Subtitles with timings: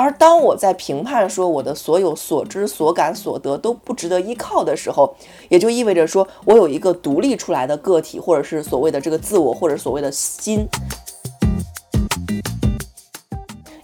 [0.00, 5.12] 而当我在评判说我的所有所知所感所得都不值得依靠的时候，
[5.48, 10.64] 也就意味着说我有一个独立出来的个体，或者是所谓的这个自我，或者所谓的心。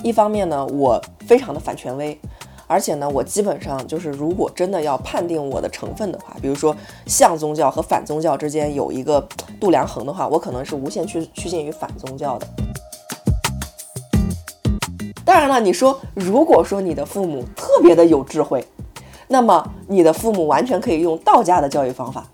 [0.05, 2.17] 一方面呢，我非常的反权威，
[2.69, 9.27] 而且呢，我基本上就是如果真的要判定我的成分的话，比如说像宗教和反宗教之间有一个
[9.61, 12.47] 度量衡的话，我可能是无限趋趋近于反宗教的。
[15.35, 18.65] 当然了，你说如果说你的父母特别的有智慧，
[19.27, 22.25] 那么你的父母完全可以用道家的教育方法，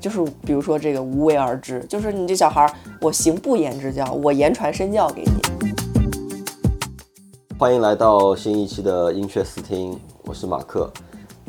[0.00, 5.30] 就是比如说这个无为而治，就是你这小孩儿，我行不言之教，我言传身教给你。
[7.58, 10.90] 欢迎来到新一期的音雀思听，我是马克。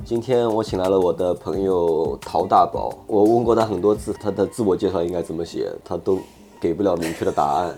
[0.03, 6.19] 今天我请来了我的朋友陶大宝，我问过他很多次，他的自我介绍应该怎么写，他都
[6.59, 7.73] 给不了明确的答案。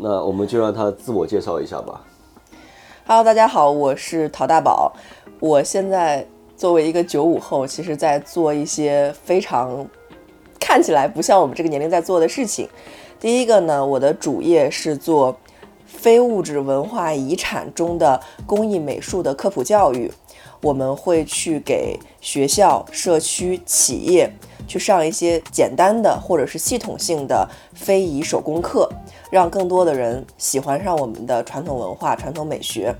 [0.00, 2.04] 那我们就让他自我介绍一下吧。
[3.10, 4.92] Hello，大家好，我是陶大宝。
[5.40, 6.26] 我现在
[6.58, 9.88] 作为一个九五后，其实在做一些非常
[10.60, 12.68] 看起来不像我们这个年龄在做的事情。
[13.18, 15.34] 第一个呢，我的主业是做
[15.86, 20.12] 非物质文化遗产中的工艺美术的科普教育。
[20.60, 24.30] 我们会去给学校、社区、企业
[24.68, 28.88] 去上一些简单的或者是系统性的非遗手工课。
[29.30, 32.94] 让更多的人喜欢上我们的传统文化、传统美学。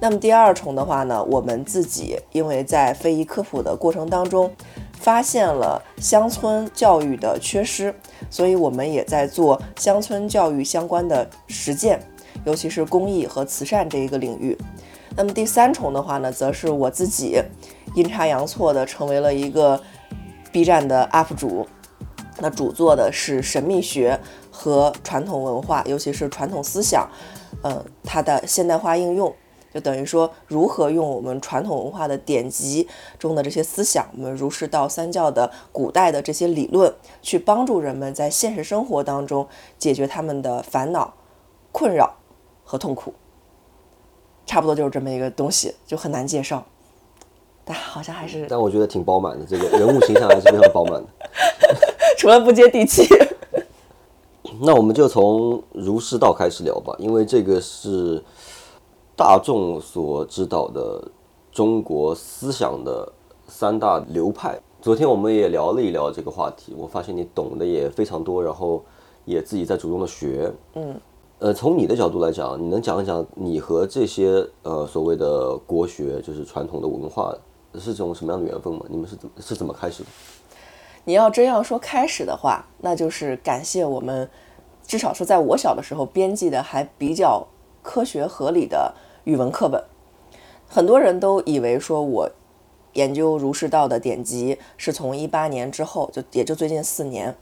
[0.00, 4.52] 那么第二重的话呢，我们自己因为在非遗科普的过程当中，
[4.92, 7.92] 发现了乡村教育的缺失，
[8.30, 11.98] 所以我们也在做乡村教育相关的实践，
[12.44, 14.56] 尤其是公益和慈善这一个领域。
[15.16, 17.40] 那么第三重的话呢，则是我自己
[17.94, 19.80] 阴差阳错的成为了一个
[20.52, 21.66] B 站的 UP 主。
[22.38, 24.20] 那主做的是神秘学
[24.50, 27.08] 和传统文化，尤其是传统思想，
[27.62, 29.34] 呃，它的现代化应用，
[29.72, 32.86] 就等于说如何用我们传统文化的典籍
[33.18, 41.14] 中的这些思想，我们儒释道三教的古代的这些理论，去帮助人们在现实生活当中解决他们的烦恼、
[41.72, 42.16] 困扰
[42.64, 43.14] 和痛苦。
[44.44, 46.66] 差不多就是这么一个东西，就很难介绍，
[47.68, 51.08] 但好像还是，但我觉得挺饱满的，这个人物形象还是非常饱满的。
[52.16, 53.02] 除了不接地气，
[54.62, 58.22] 那我们就从儒释道开始聊吧，因为这个是
[59.16, 61.02] 大众所知道的
[61.50, 63.12] 中国思想的
[63.48, 64.56] 三大流派。
[64.80, 68.84] 昨天我们也聊了一聊这个话题，我发现你懂得也非常多，然后
[69.24, 70.52] 也自己在主动的学。
[70.74, 70.94] 嗯，
[71.40, 77.34] 呃，从你的角度来讲，你能讲一讲你和这些呃所谓的国学，就是传统的文化，
[77.80, 78.84] 是种什么样的缘分吗？
[78.88, 80.08] 你们是怎么是怎么开始的？
[81.04, 84.28] 你要真要说开始的话，那就是感谢我们，
[84.84, 87.46] 至少是在我小的时候编辑的还比较
[87.80, 88.92] 科学合理的
[89.22, 89.84] 语文课本。
[90.66, 92.30] 很多人都以为说我
[92.94, 97.32] 研究儒释道的典籍是从一八年之后，就也就最近四年。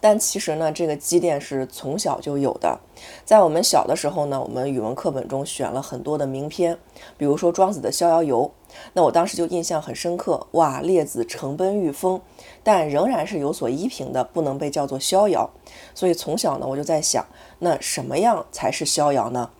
[0.00, 2.78] 但其实呢，这个积淀是从小就有的。
[3.24, 6.76] 在我们小的时候呢，我们语文课本中选了很多的名篇，
[7.16, 8.42] 比如说庄子的《逍遥游》。
[8.92, 12.20] 那我当时就印象很深刻，哇，列子乘奔御风，
[12.62, 15.50] 但仍然是有所依凭的，不能被叫做逍遥。
[15.94, 17.26] 所以从小呢，我就在想，
[17.58, 19.50] 那什么样才是逍遥呢？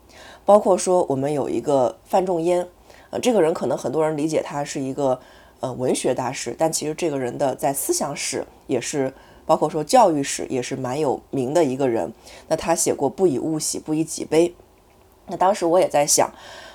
[0.45, 2.69] 包括说我们有一个范仲淹，
[3.11, 5.19] 呃，这个人可能很多人理解他是一个
[5.61, 9.13] 呃文学大师，但其实这个人的在思想史也是，
[9.47, 12.13] 包括说教育史也是蛮有名的一个人。
[12.49, 14.55] 那他写过“不以物喜，不以己悲”。
[15.27, 16.31] 那当时我也在想，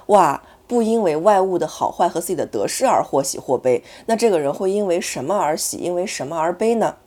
[0.07, 0.41] 哇。
[0.69, 6.97] 不因为外物的好坏和自己的得失而或喜或悲，那这个人会因为什么而喜，因为什么而悲呢？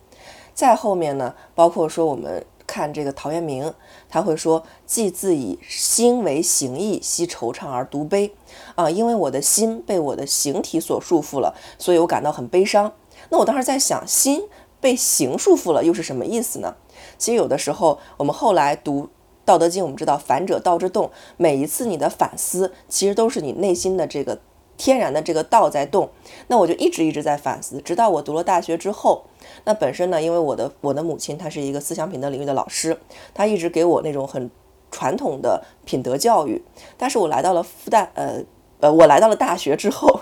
[0.53, 3.73] 再后面呢，包括说我们看这个陶渊明，
[4.09, 8.35] 他会说：“既自以心为形役，悉惆怅而独悲。”
[8.75, 12.91] 啊，因为我的心被我的形体所束缚了，所以我感到很悲伤。
[13.29, 14.41] 那我当时在想，心
[14.81, 16.75] 被形束缚了又是什么意思呢？
[17.17, 19.07] 其实有的时候我们后来读。
[19.45, 21.11] 道德经，我们知道“反者道之动”。
[21.37, 24.39] 每一次你的反思，其实都是你内心的这个
[24.77, 26.09] 天然的这个道在动。
[26.47, 29.23] 那我就一直一直在反思，直到我读了大学之后。
[29.65, 32.97] 那本身呢，因为我的我的母亲她是一个思想品德领域的老师，
[33.33, 34.49] 她一直给我那种很
[34.89, 36.63] 传统的品德教育。
[36.97, 38.41] 但是我来到了复旦，呃
[38.79, 40.21] 呃，我来到了大学之后，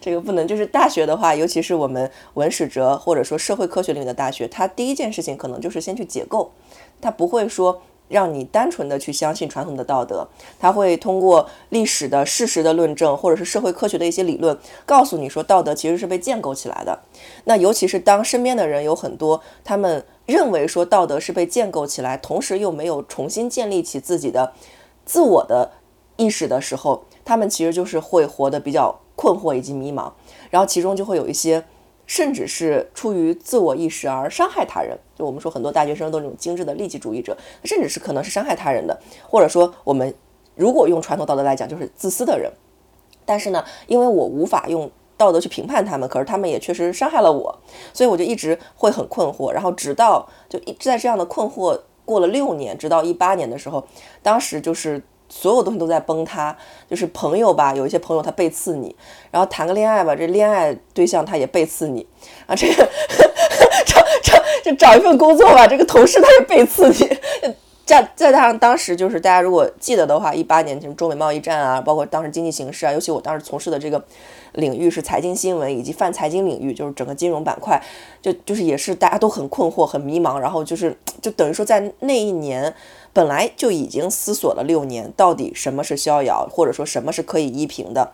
[0.00, 6.50] 这个不能就是大学的话，尤其是我们文史哲或者说社会科学领域的大学，它第一件事情可能就是先去解构，
[7.02, 7.82] 它不会说。
[8.12, 10.28] 让你单纯的去相信传统的道德，
[10.60, 14.56] 他会通过历史的事实的论证，或者是社会科学的一些理论，
[14.86, 16.98] 告诉你说道德其实是被建构起来的。
[17.44, 24.52] 那尤其是当身边的人有很多，他们认为说道德是被建构起来，同时又没有重新建立起自己的
[25.04, 25.72] 自我的
[26.16, 30.12] 意识的时候，他们其实就是会活得比较困惑以及迷茫，
[30.50, 31.64] 然后其中就会有一些，
[32.12, 34.94] 甚至是出于自我意识而伤害他人。
[35.16, 40.14] 就我们说很多大学生都是那种精致的利己主义者，甚至是可能是伤害他人的，或者说我们
[40.54, 42.52] 如果用传统道德来讲，就是自私的人。
[43.24, 47.58] 但是呢，因为我无法用道德去评判他们，可是他们也确实伤害了我，
[47.94, 49.50] 所以我就一直会很困惑。
[49.50, 53.82] 然后直到就一直在这样的困惑过了六年，直到一八年的时候，
[54.22, 55.02] 当时就是
[55.34, 56.54] 所有东西都在崩塌，
[56.90, 58.94] 就是朋友吧，有一些朋友他背刺你，
[59.30, 62.06] 然后谈个恋爱吧，这恋爱对象他也背刺你
[62.46, 62.86] 啊，这个
[63.86, 67.54] 找找就找一份工作吧，这个同事他也背刺你。
[67.84, 74.02] 再再加上当时就是大家如果记得的话，一八年就是中美贸易战啊，包括当时经济形势啊，尤其我当时从事的这个
[74.52, 77.82] 领域是财经新闻以及泛财经领域，就是整个金融板块，
[78.22, 82.72] 就就是也是大家都很困惑、很迷茫，然后就是就等于说在那一年
[83.12, 88.12] 本来就已经思索了六年，到底什么是逍遥，或者说什么是可以依凭的。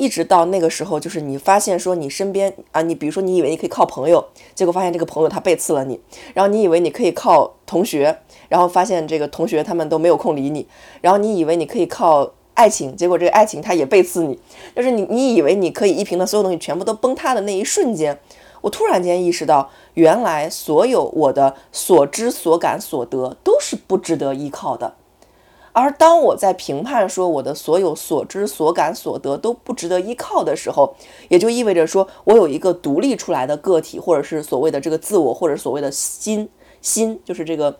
[0.00, 4.24] 一直到那个时候，就是你发现说你身边啊，你比如说你以为你可以靠朋友，
[4.54, 6.00] 结果发现这个朋友他背刺了你，
[6.32, 8.16] 然后你以为你可以靠同学，
[8.48, 10.66] 然后发现这个同学他们都没有空理你，
[11.02, 14.38] 然后你以为你可以靠爱情，结果这个爱情他也背刺你，
[14.74, 18.18] 就是你你以为你可以依凭的所有东西全部都崩塌的那一瞬间，
[18.62, 24.94] 我突然间意识到，原来所有我的所知所感所得都是不值得依靠的。
[25.72, 30.94] 而当我在评判说我的所有所知所感所得都不值得依靠的时候，
[31.28, 36.48] 也就意味着说我有一个独立出来的个体，或者是所谓的这个自我，或者所谓的心
[36.82, 37.78] 心，就是这个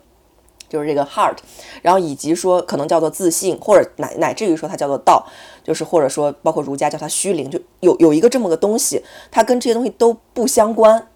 [0.68, 1.36] 就是这个 heart，
[1.82, 5.26] 然后以及说可能叫做自信，或者乃乃至于说它叫做道，
[5.64, 9.02] 就是或者说包括儒家叫它虚灵，就有有一个这么个东西，
[9.32, 11.08] 它跟这些东西都不相关。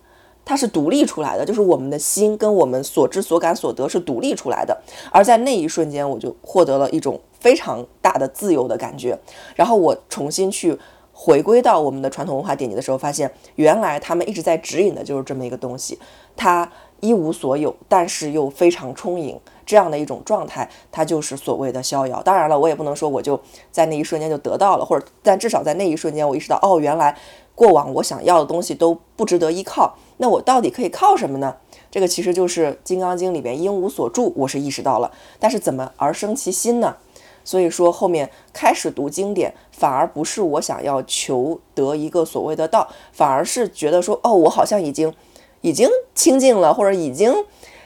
[0.44, 4.78] 它是独立出来的，就是我们的心跟我们所知所感所得是独立出来的。
[5.10, 9.18] 而在那一瞬间，我就获得了一种非常大的自由的感觉。
[9.54, 10.78] 然后我重新去
[11.12, 15.98] 回归到我们的传统文化典籍的时候，发现原来他们一直在指引的就是这么一个东西。
[16.36, 16.70] 它
[17.00, 22.20] 一无所有，但是又非常充盈，这样的一种状态，它就是所谓的逍遥。
[22.22, 27.16] 当然了，我也不能说我就在那一瞬间就得到了，或者但至少在那一瞬间，我意识到，哦，原来
[27.54, 29.96] 过往我想要的东西都不值得依靠。
[30.18, 31.56] 那我到底可以靠什么呢？
[31.90, 35.12] 这个其实就是《金刚经》里边“应无所住”，我是意识到了。
[35.38, 36.96] 但是怎么而生其心呢？
[37.44, 45.12] 所以说后面开始读经典，反而不是我想要求得一个所谓的道，反而是觉得说，哦，我好像已经
[45.60, 47.32] 已经清净了，或者已经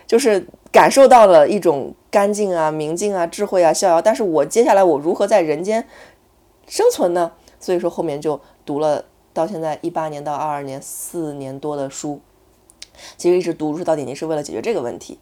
[0.06, 4.00] 就是感受到了一种干净啊、明净啊、智慧啊、逍遥。
[4.00, 5.86] 但是我接下来我如何在人间
[6.66, 7.32] 生存呢？
[7.60, 9.04] 所以说后面就读了。
[9.38, 12.18] 到现在一八年到二二年四年多的书，
[13.16, 15.16] 其实一直读《儒释道典籍》是为了解决这个问题。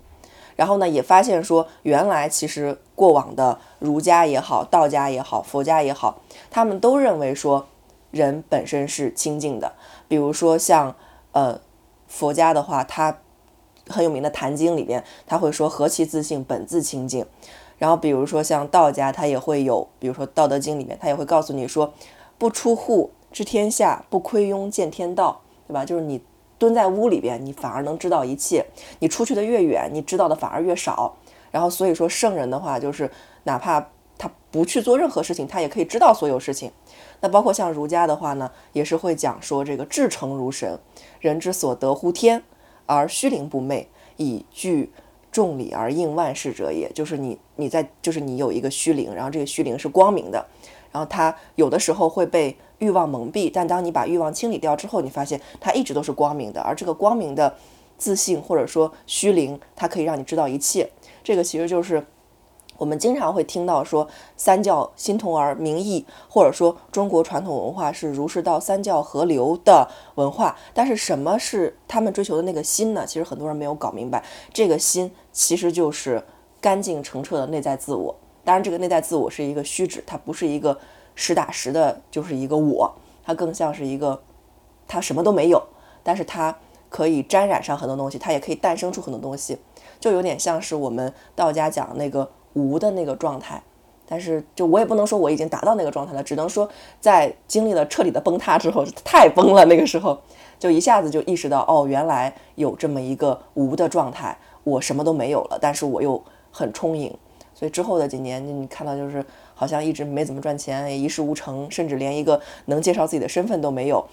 [0.55, 7.67] 然后呢，也发现说，原来其实过往的儒家也好、道家也好、佛家也好，他们都认为说，
[8.11, 9.75] 人本身是清净的。
[10.09, 10.97] 比如说像
[11.33, 11.61] 呃
[12.09, 13.19] 佛家的话，他
[13.87, 17.27] 很有名的《坛经》里边，他会说“何其自性，本自清净”。
[17.77, 21.93] 然后比如说像道家，他也会有，比如说《道德经》里面，他也会告诉你说，
[22.39, 23.11] 不出户。
[23.37, 25.85] 知天下不窥庸见天道，对吧？
[25.85, 26.19] 就是你
[26.57, 28.65] 蹲在屋里边，你反而能知道一切；
[28.99, 31.15] 你出去的越远，你知道的反而越少。
[31.51, 33.11] 然后所以说圣人的话，就是
[33.45, 36.73] 哪怕他不去做任何事情，他也可以知道所有事情。
[37.21, 40.79] 那包括像儒家的话呢，也是会讲说这个至诚如神，
[41.21, 42.43] 人之所得乎天
[42.87, 44.91] 而虚灵不昧，以具
[45.31, 46.91] 众理而应万事者也。
[46.95, 50.47] 就是你你在就是你有一个虚灵，然后这个虚灵是光明的，
[50.97, 52.57] 然后他有的时候会被。
[52.79, 56.61] 欲望蒙蔽，但当你把欲望清理掉之后，你发现它一直都是光明的。
[56.61, 57.55] 而这个光明的
[57.97, 60.91] 自信或者说虚灵，它可以让你知道一切。
[61.25, 62.07] 这个其实就是
[62.77, 70.55] 我们经常会听到说三教心同而明异，或者说中国传统文化是儒释道三教合流的文化。
[70.75, 73.07] 但是什么是他们追求的那个心呢？
[73.07, 74.23] 其实很多人没有搞明白。
[74.53, 76.23] 这个心其实就是
[76.61, 78.15] 干净澄澈的内在自我。
[78.47, 80.79] 当然，这个内在自我是一个虚指，它不是一个。
[81.19, 84.21] 实打实的，就是一个我，它更像是一个，
[84.87, 85.63] 它什么都没有，
[86.03, 86.55] 但是它
[86.91, 89.57] 可以沾染上很多东西，它也可以诞生出很多东西，
[89.99, 93.63] 就有点像是我们道家讲那个无的那个状态。
[94.07, 96.69] 但是，就我也不能说我已经达到那个状态了，只能说
[97.01, 99.65] 在经历了彻底的崩塌之后，太崩了。
[99.65, 100.21] 那个时候，
[100.59, 106.23] 就一下子就意识到，哦，原来有这么一个无的状态，我什么都没有了，但是我又
[106.53, 107.17] 很充盈。
[107.57, 109.25] 所以之后的几年，你看到就是。
[109.59, 114.05] 好像一直没怎么赚钱，也一事无成，甚至连一个能介绍自己的身份都没有，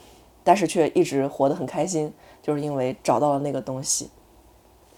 [0.42, 2.10] 但是却一直活得很开心，
[2.42, 4.10] 就是因为找到了那个东西。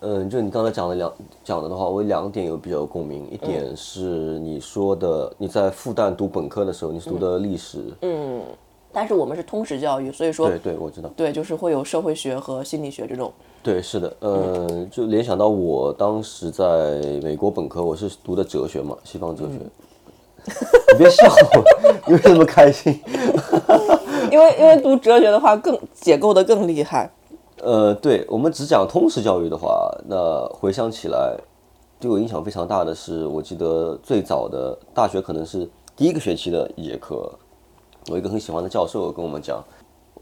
[0.02, 1.12] 嗯，就你刚才讲的两
[1.44, 3.28] 讲的的话，我有两点有比较有共鸣。
[3.32, 8.44] 一点是你说的，你在复旦读本科的时候，你是读的历史，嗯，
[8.94, 13.34] 但是我们是通识教育，所以说对对，我知道，对，就是会有社会学和心理学这种。
[13.66, 19.54] 对，是的，嗯，就联想到我当时在美国本科，我是读的哲学嘛，西方哲学。
[20.94, 21.28] 你别笑，
[22.06, 23.02] 你为什么开心？
[24.32, 27.12] 因为因为读哲学的话，更解构的更厉害。
[27.64, 31.36] 呃，对我们只讲通识教育的话，那回想起来，
[32.00, 37.34] 对我影响非常大的是，我记得最早的大学可能是第一个学期的一节课，
[38.12, 39.58] 我一个很喜欢的教授跟我们讲，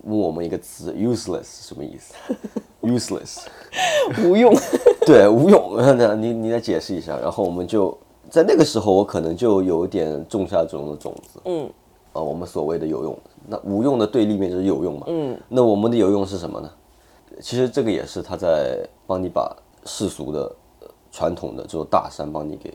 [0.03, 2.13] 问我们一个词 “useless” 什么意思？
[2.81, 3.39] useless，
[4.23, 4.53] 无用。
[5.05, 5.75] 对，无用。
[5.97, 7.17] 那你你来解释一下。
[7.19, 7.97] 然后我们就
[8.29, 11.39] 在那个时候，我可能就有点种下这种的种子。
[11.45, 11.69] 嗯。
[12.13, 13.17] 啊，我们所谓的有用，
[13.47, 15.05] 那无用的对立面就是有用嘛。
[15.07, 15.39] 嗯。
[15.49, 16.69] 那我们的有用是什么呢？
[17.41, 19.55] 其实这个也是他在帮你把
[19.85, 20.55] 世俗的、
[21.11, 22.71] 传统的这种大山帮你给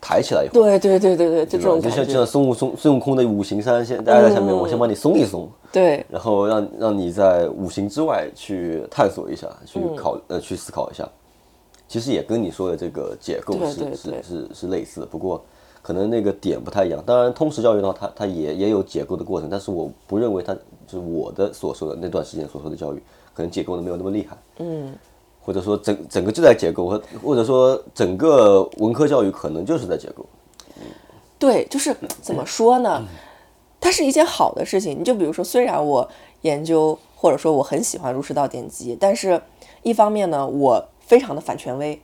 [0.00, 11.08] 抬起来以后，对对对对对，就这种就像就像孙悟空孙悟空的五行山，先待在下面，我先把你松一松，对，然后让让你在五行之外去探索一下，去考呃去思考一下。
[11.86, 15.42] 其实也跟你说的这个解构是是是是类似的，不过
[15.80, 17.02] 可能那个点不太一样。
[17.06, 20.54] 当然，通识教育的话，它它也也有解构的过程，但是我不认为它
[20.86, 23.02] 就是我的所说的那段时间所说的教育。
[23.34, 24.92] 可能解构的没有那么厉害，嗯，
[25.48, 30.22] 或者说整整个就在解构，或或者说整个文科教育可能就是在解构，
[31.38, 33.02] 对，就是怎么说呢？
[33.80, 35.00] 它是一件好的事情。
[35.00, 36.06] 你就比如说，虽然我
[36.42, 39.40] 研究或者说我很喜欢儒释道典籍，但是
[39.82, 41.98] 一方面呢，我非常的反权威，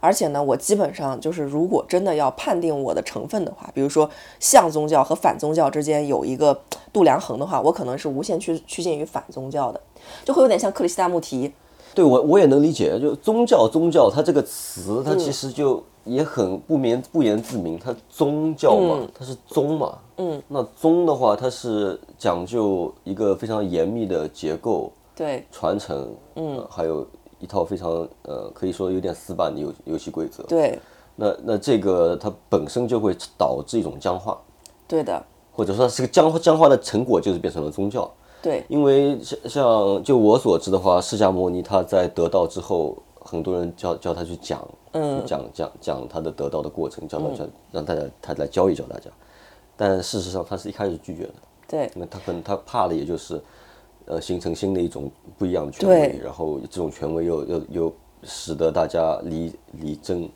[0.00, 6.60] 而且呢，我基本上就是如果真的要判定我的成分的话，比如说像宗教和反宗教之间有一个
[6.92, 9.80] 度量衡的话，我可能是无限趋趋近于反宗教的。
[10.26, 11.50] 就会有点像克里希大穆提，
[11.94, 12.98] 对我我也能理解。
[13.00, 17.78] 就宗教宗教，它这个词，它其实就也很不明不言自明。
[17.78, 27.06] 它宗教嘛，它是宗嘛，嗯，那宗的话，它是讲究一个非常严密的结构，对，传承，嗯，还有
[27.38, 30.78] 一套非常呃，可以说有点死板的游游戏规则，对。
[31.16, 34.40] 那那这个它本身就会导致一种僵化，
[34.88, 38.10] 对的，或者说是个僵化僵化的成果，就是变成了宗教。
[38.42, 49.10] 对，因为像像就我所知的话，释迦牟尼他在得道之后，很多人叫叫他去讲，嗯，讲讲讲他的得道的过程，叫他叫让大家他来教一教大家。
[49.76, 51.34] 但事实上他是一开始拒绝的，
[51.68, 53.38] 对，那他可能他怕的也就是，
[54.06, 57.92] 呃，形成新的一种不一样的权威，然后这种权威又又又
[58.22, 60.26] 使得大家离离真，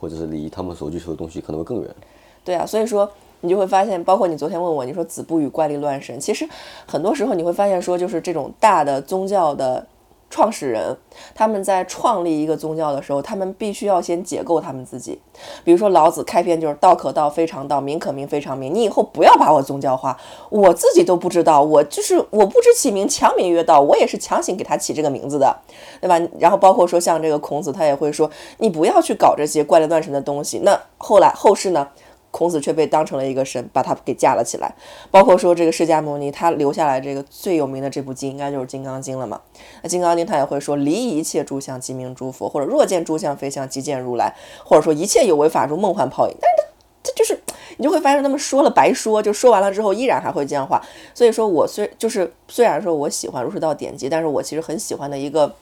[0.00, 1.94] 或者是离他们所追求的东西可能会更远。
[2.42, 3.10] 对啊，所以说。
[3.44, 6.48] 你就会发现，包括你昨天问我，你说子不语怪力乱神，其实
[6.86, 9.86] 很多时候你会发现，说就是这种大的宗教的
[10.30, 10.96] 创始人，
[11.34, 15.20] 他们在创立一个宗教的时候，他们必须要先解构他们自己。
[15.62, 18.72] 比如说老子开篇就是“道可道，非常道；名可名，非常名”。
[18.74, 25.54] 你以后不要把我宗教化，我自己都不知道，我就是我不知其名，强名曰道，我也是强行给他起这个名字的，
[26.00, 26.18] 对吧？
[26.38, 30.60] 然后包括说像这个孔子，他也会说，你不要去搞这些怪力乱神的东西。
[30.64, 31.86] 那后来后世呢？
[32.34, 34.74] 孔子却被当成了一个神，把他给架了起来。
[35.08, 39.40] 包括说这个释迦牟尼，他留下来这个最有名的这部经，应该就是《金刚经》了嘛。
[39.82, 44.34] 那《金刚经》他也会说：“离一切诸相，即名诸佛。”或者“若见诸相非相，即见如来。”
[44.66, 46.64] 或者说“一切有为法，如梦幻泡影。”但是他
[47.04, 47.38] 他就是
[47.76, 50.82] 你就会发现，他们说了白说，就说完了之后依然还会这样话。
[51.14, 55.54] 所以说我虽就是虽然说我喜欢儒释道典籍，但是我其实很喜欢的一个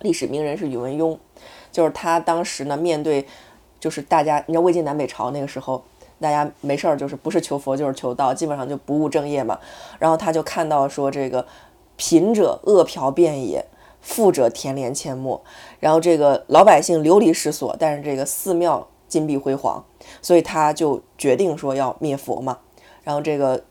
[0.00, 1.16] 历史名人是宇文邕，
[1.72, 3.26] 就是他当时呢面对
[3.80, 5.82] 就是大家，你知道魏晋南北朝那个时候。
[6.22, 9.58] 大家没事儿，就是不是求佛就是求道，基本上就不务正业嘛。
[9.98, 11.44] 然后他就看到说，这个
[11.96, 13.66] 贫者饿殍遍野，
[14.00, 15.42] 富者田连阡陌。
[15.80, 19.84] 然后这个老百姓流离失所，但是这个寺庙金碧辉煌，
[20.22, 22.58] 所以他就决定说要灭佛嘛。
[23.02, 23.64] 然后这个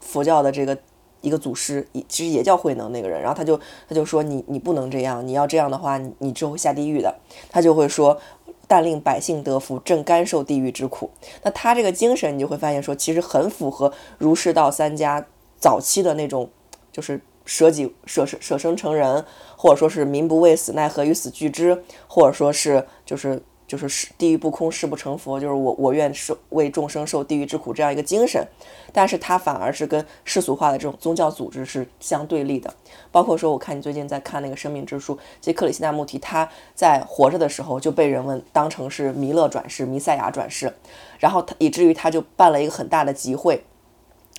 [0.00, 0.76] 佛教的这个
[1.22, 3.58] 一个祖师，其实也叫慧能那个人，然后他就
[3.88, 7.14] 他就说你你不能这样，你要这样的话，你你之后下地狱的。
[7.50, 8.20] 他就会说。
[8.66, 11.10] 但令百姓得福，正甘受地狱之苦。
[11.42, 15.26] 那他这个精神，你就会发现说，其实很符合儒释道三家
[15.58, 16.50] 早期的那种，
[16.92, 19.24] 就是舍己舍舍生成人，
[19.56, 23.42] 或者说是民不畏死，奈何与死俱之，或者说是就是。
[23.66, 25.40] 就是是地狱不空，誓不成佛。
[25.40, 28.46] 就是我，我愿受为众生受地狱之苦这样一个精神，
[28.92, 32.72] 但是它反而是跟世俗化的这种宗教组织是相对立的。
[33.10, 40.74] 包括说，我看你最近在看那个《生命之书》，其实克里希那穆提他在活着的时候就被人们当成是弥勒转世、弥赛亚转世，
[41.18, 43.64] 然后他以至于他就办了一个很大的集会，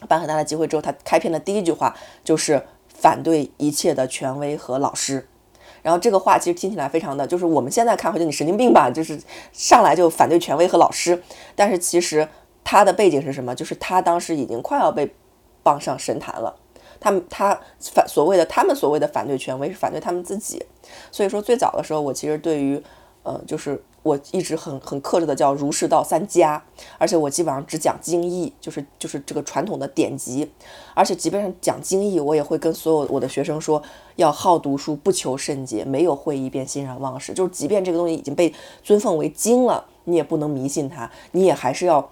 [0.08, 5.27] 办很大的集会之后，他开篇的第一句话就是反对一切的权威和老师。
[5.85, 9.21] 然后这个话其实听起来非常的，就是我们现在看会觉得你神经病吧，就是
[9.53, 11.21] 上来就反对权威和老师。
[11.55, 12.27] 但是其实
[12.63, 13.53] 他的背景是什么？
[13.53, 15.13] 就是他当时已经快要被
[15.61, 16.55] 傍上神坛了。
[16.99, 20.65] 他们他反所谓的他们所谓的反对权威是反对他们自己。
[21.11, 22.81] 所以说最早的时候，我其实对于
[23.21, 23.79] 呃就是。
[24.05, 26.63] 我一直很很克制的叫儒释道三家，
[27.00, 30.47] 而且我基本上只讲经义，就是就是这个传统的典籍，
[30.93, 33.81] 而且即便是讲经义，我也会跟所有我的学生说，
[34.15, 37.33] 要好读书，不求甚解，没有会意便欣然忘事。
[37.33, 42.07] 就是即便这个东西已经被尊奉为经了，你也不能迷信它，你也还是要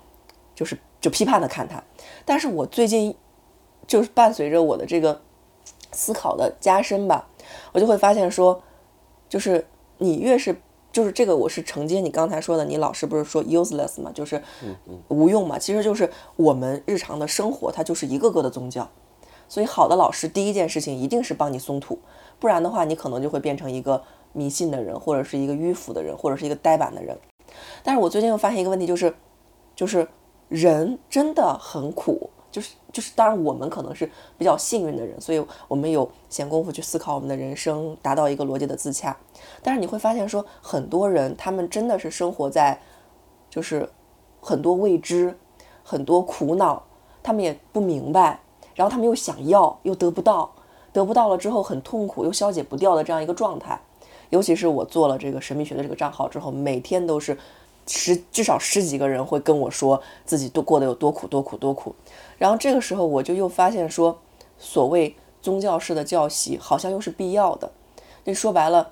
[0.56, 1.84] 就是就批判的看它。
[2.26, 3.16] 但是我最近
[3.86, 5.22] 就是伴随着我的这个
[5.92, 7.28] 思考的加深吧，
[7.72, 8.64] 我就会发现说，
[9.30, 9.68] 就是
[10.00, 10.60] 你越是。
[10.94, 14.42] 就是这个，我是承接你刚才说的，你老师不是说 useless 嘛，就是
[15.08, 15.58] 无用嘛。
[15.58, 18.88] 其实就是我们日常的生活，它就是一个个的宗教。
[19.50, 21.98] 所以好的老师，第一件事情一定是帮你松土，
[22.40, 27.18] 不然的话，你可能就会变成一个迷信的人，或者是一个迂腐的人，或者是一个呆板的人。
[27.84, 29.14] 但是我最近又发现一个问题，就是，
[29.76, 30.08] 就是
[30.48, 32.30] 人真的很苦。
[32.54, 34.08] 就是就是，当然我们可能是
[34.38, 39.18] 比较幸运的人，所以我们有闲工夫去思考我们的人生，达到一个逻辑的自洽。
[39.64, 42.80] 但是你会发现，说很多人他们真的是生活在，
[43.50, 43.90] 就是
[44.40, 45.36] 很多未知、
[45.84, 46.84] 很多苦恼，
[47.24, 48.40] 他们也不明白，
[48.76, 50.54] 然后他们又想要又得不到，
[50.92, 53.82] 得不到了之后很痛苦又消解不掉的这样一个状态。
[54.30, 57.36] 尤其是我做了这个神秘学的这个账号之后，每天都是。
[57.88, 61.96] 十至少十几个人会跟我说自己都过得有多苦多苦多苦，
[62.38, 64.20] 然后这个时候我就又发现说，
[64.58, 67.72] 所谓宗教式的教习好像又是必要的。
[68.24, 68.92] 那说白了，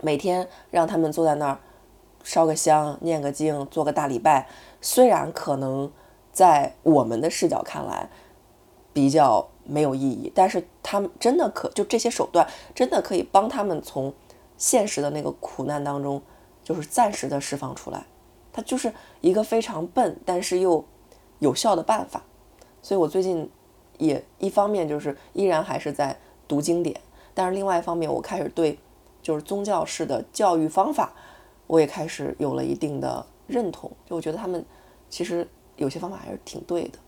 [0.00, 1.58] 每天让他们坐在那儿
[2.22, 4.48] 烧个香、念个经、做个大礼拜，
[4.80, 5.90] 虽然可能
[6.32, 8.08] 在我们的视角看来
[8.92, 14.14] 比较没有意义，但是他们真的可就这些手段真的可以帮他们从
[14.56, 16.22] 现实的那个苦难当中，
[16.62, 18.04] 就是暂时的释放出来。
[18.52, 20.84] 它就是一个非常笨，但是又
[21.38, 22.22] 有效的办法，
[22.82, 23.48] 所以我最近
[23.96, 26.14] 也一方面就是依然还是在
[26.46, 27.00] 读经典，
[27.32, 28.78] 但是另外一方面我开始对
[29.22, 31.14] 就是宗教式的教育方法，
[31.66, 34.62] 我也开始有了一定的认同，就我觉得他们
[35.08, 36.98] 其实有些方法还是挺对的。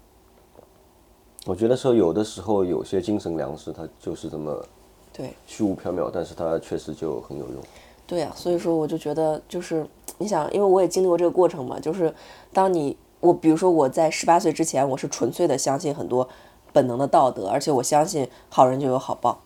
[1.44, 4.66] 我觉得说有的时候有些精神粮食它就是这么
[5.12, 7.62] 对虚无缥缈，但是它确实就很有用。
[8.06, 9.86] 对呀，所以说我就觉得就是。
[10.18, 12.14] 你想，因为我也经历过这个过程嘛，就是
[12.52, 16.28] 当你我比如说我在十八岁之前，我是纯粹的相信很多
[16.72, 19.40] 本能的道德，而且我相信好人就有好报。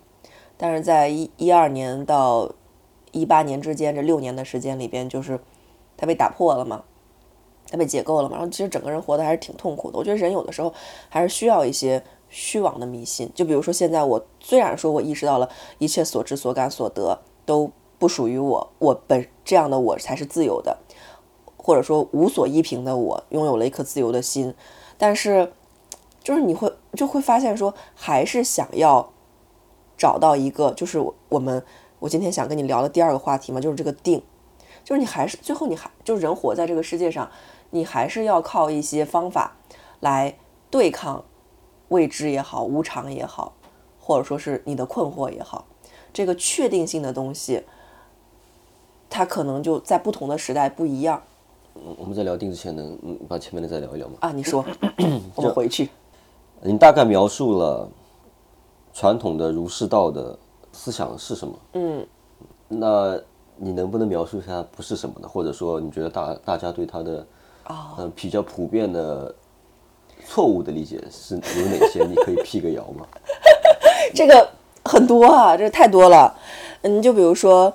[0.56, 2.52] 但是在一一二年到
[3.12, 5.40] 一八年之间这六年的时间里边，就是
[5.96, 6.84] 它被打破了嘛，
[7.70, 9.98] 它被解构了嘛，然后其实整个人活得还是挺痛苦的。
[9.98, 10.74] 我觉得人有的时候
[11.08, 17.70] 还是需要一些虚妄的迷信，就比如说现在我虽然说我意识到了一切所知所感所得都。
[17.98, 20.78] 不属于我，我本这样的我才是自由的，
[21.56, 24.54] 或者说无所依凭的我，拥有了一颗自由的心。
[24.96, 25.52] 但是，
[26.22, 29.12] 就是你会就会发现说，还是想要
[29.96, 31.64] 找到一个，就是我们
[31.98, 34.22] 我今天想跟你聊的第二个话题嘛，就是这个定，
[34.84, 37.30] 就是你还是最后你还就人活在这个世界上，
[37.70, 39.56] 你还是要靠一些方法
[40.00, 40.38] 来
[40.70, 41.24] 对抗
[41.88, 43.54] 未知也好，无常也好，
[43.98, 45.66] 或者说是你的困惑也好，
[46.12, 47.64] 这个确定性的东西。
[49.10, 51.20] 它可能就在不同的时代不一样。
[51.74, 54.16] 嗯，我们在聊定之前，能嗯把前面的再聊一聊吗？
[54.20, 54.64] 啊，你说，
[55.34, 55.88] 我们回去。
[56.60, 57.88] 你大概描述了
[58.92, 60.36] 传统的儒释道的
[60.72, 61.54] 思想是什么？
[61.74, 62.06] 嗯，
[62.66, 63.18] 那
[63.56, 65.28] 你能不能描述一下不是什么呢？
[65.28, 67.26] 或者说你觉得大大家对它的
[67.64, 69.32] 啊嗯比较普遍的
[70.26, 72.04] 错误的理解是有哪些？
[72.04, 73.06] 你可以辟个谣吗？
[74.12, 74.48] 这个
[74.84, 76.36] 很多啊，这太多了。
[76.82, 77.72] 嗯，就比如说，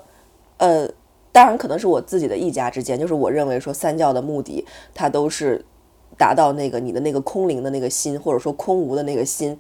[0.58, 0.90] 呃。
[1.34, 5.66] 当然，可能是我自己的一家之见，就是我认为说三教的目的，它都是
[6.16, 9.60] 达到那个你的那个空灵的那个心，或者说空无的那个心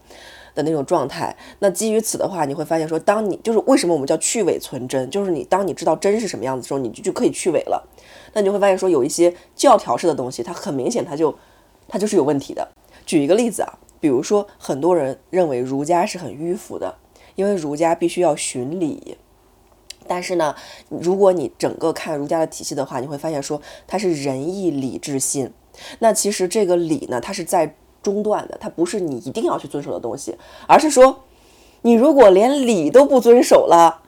[0.53, 1.35] 的那种状态。
[1.57, 7.83] 那基于此的话，你会发现说，当你就是为什么我们叫去伪存真，就是你当你知道真是什么样子的时候，你就就可以去伪了。
[8.33, 11.35] 那你会发现说，有一些教条式的东西，它很明显它就
[11.87, 12.67] 它就是有问题的。
[13.03, 16.95] 举一个例子啊，比如说很多人认为儒家是很迂腐的，
[17.33, 19.17] 因为儒家必须要循礼。
[20.07, 20.55] 但是呢，
[20.89, 25.51] 如果你整个看儒家的体系的话，你会发现说它是仁义礼智信。
[25.99, 30.35] 那其实这个礼呢，它是在中断的，它不是你一定要去遵守的东西，
[30.67, 31.21] 而是说
[31.81, 34.03] 你如果连礼都不遵守了，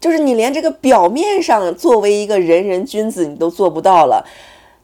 [0.00, 4.26] 就是你连这个表面上作为一个仁人君子你都做不到了，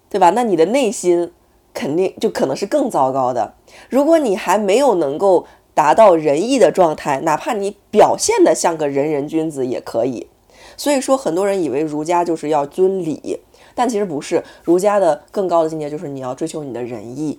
[0.09, 0.30] 对吧？
[0.30, 1.33] 那你的内心
[1.72, 3.54] 肯定就可能是更糟糕的。
[3.90, 10.28] 如果你还没有能够达到仁义的状态，哪怕你表现的像个仁人君子也可以。
[10.77, 13.41] 所以说，很多人以为儒家就是要尊礼，
[13.75, 14.43] 但其实不是。
[14.63, 17.39] 儒家的更高的境界就是你要追求你的仁义。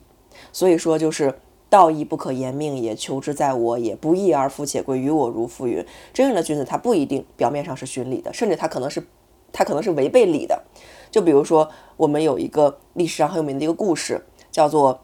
[0.51, 3.95] 所以说，就是道义不可言命也，求之在我也。
[3.95, 5.85] 不义而富且贵，于我如浮云。
[6.13, 9.05] 真正的君子，他不一定表面上是循礼的，甚至他可能是
[9.51, 10.63] 他可能是违背礼的。
[11.11, 15.01] 就比如说，我们有一个历史上很有名的一个故事，叫做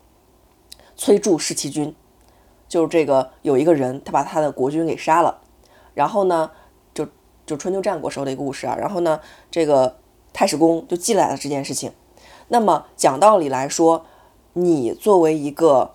[0.96, 1.96] 崔杼弑其君。
[2.68, 5.42] 就是这个有一个人，他把他的国君给杀了，
[5.94, 6.52] 然后呢，
[7.52, 8.78] 就春秋战国时候的一个故事啊。
[8.80, 9.20] 然后呢，
[9.52, 9.98] 这个
[10.32, 11.92] 太史公就记来了这件事情。
[12.48, 14.06] 那么讲道理来说，
[14.54, 15.92] 你作为一个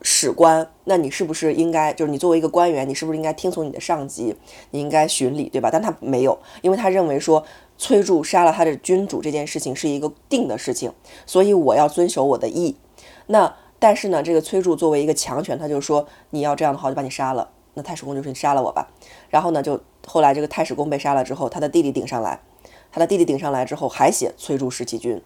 [0.00, 4.34] 史官，那你是不是应该就是你作为一个官员，你是不是应该听从你的上级，
[4.70, 5.68] 你应该循礼，对吧？
[5.70, 7.44] 但他没有，因为他认为说
[7.76, 10.92] 崔杼杀了他的君主这件事情是一个定的事情，
[11.26, 12.76] 所以我要遵守我的义。
[13.26, 17.50] 那但是呢，这个崔杼作为一个强权，他就说你要这样的话，我就把你杀了。
[17.78, 18.88] 那太史公就说你杀了我吧。
[19.30, 22.40] 然后呢，就后来这个太史公被杀了之后，他的弟弟顶上来，
[22.90, 25.22] 他的弟弟顶上来之后还写崔杼弑其君。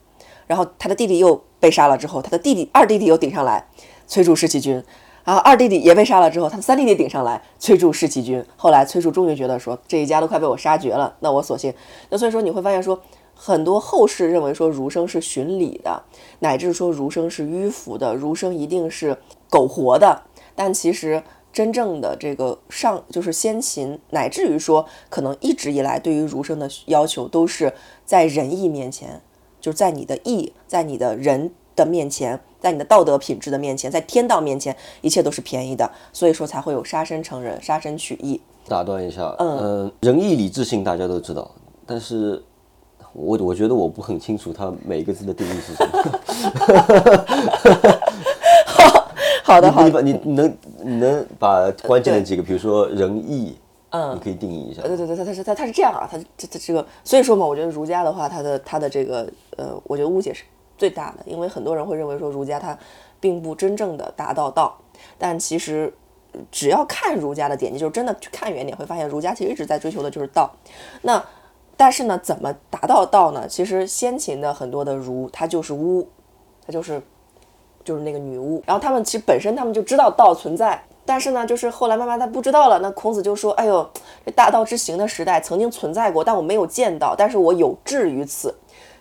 [0.47, 3.67] 然后他的弟弟又被杀了之后，他的弟弟二弟弟又顶上来，
[4.07, 4.85] 崔杼弑其君。
[5.25, 8.45] 然后二弟弟也被杀了之后，他的三弟弟顶上来，崔杼弑其君。
[8.57, 11.73] 后来崔杼终于觉得说这一家都快被我杀绝了，那我索性
[12.11, 13.01] 那所以说你会发现说。
[13.35, 16.05] 很多后世认为说儒生是循礼的，
[16.41, 19.17] 乃至说儒生是迂腐的，儒生一定是
[19.51, 20.23] 苟活的。
[20.55, 21.21] 但其实
[21.53, 27.73] 真正的这个上就是先秦，乃至于说可能一直以来对于儒生的要求都是
[28.05, 29.21] 在仁义面前，
[29.61, 35.91] 就是在你的义，在你的人的面前，在你的道德品质的面前，在天道面前，一切都是便宜的。
[36.12, 38.41] 所以说才会有杀身成仁，杀身取义。
[38.67, 41.51] 打断一下，嗯，仁义礼智信大家都知道，
[41.85, 42.43] 但是。
[43.15, 45.93] 我我觉得我不很清楚它每一个字的定义是什么。
[49.61, 53.57] 好好的，你把你能你能把关键的几个，比如说仁义，
[53.91, 54.83] 嗯，你可以定义一下。
[54.83, 60.45] 对对对，他他是他他是这样啊，他这这这个，所以说嘛，我觉得儒家的话，他的他的这个呃，我觉得误解是
[60.79, 62.77] 最大的，因为很多人会认为说儒家他
[63.21, 64.77] 并不真正的达到道，
[65.19, 65.93] 但其实
[66.51, 70.51] 只要看儒家的典籍，就是真的去看远点，会发现儒家其实一直在追求的就是道。
[71.03, 71.23] 那
[71.77, 73.47] 但是呢，怎么达到道呢？
[73.49, 76.09] 其实先秦的很多的儒，他就是巫，
[76.65, 77.03] 他就是
[77.85, 78.62] 就是那个女巫。
[78.66, 82.79] 然后他们其实本身他们就知道道存在，但是呢，就是后来慢慢他不知道了。
[82.81, 83.88] 那孔子就说：“哎呦，
[84.25, 88.55] 这大道之行的时代曾经存在过，但我没有见到，但是我有志于此。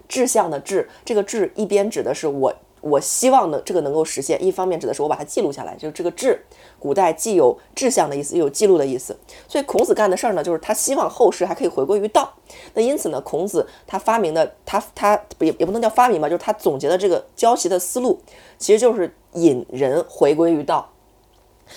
[0.07, 4.43] 志向的志，这个志一边指的是我。”我希望呢，这个能够实现。
[4.43, 6.43] 一方面指的是我把它记录下来，就是这个志，
[6.79, 9.15] 古代既有志向的意思，又有记录的意思。
[9.47, 12.33] 所以孔子干的事儿呢，就是他希望后世还可以回归于道。
[12.73, 18.19] 那因此呢，孔子他发明的，他他也也不能叫发明吧，就是他总结的这个教习的思路，
[18.57, 20.89] 其实就是引人回归于道。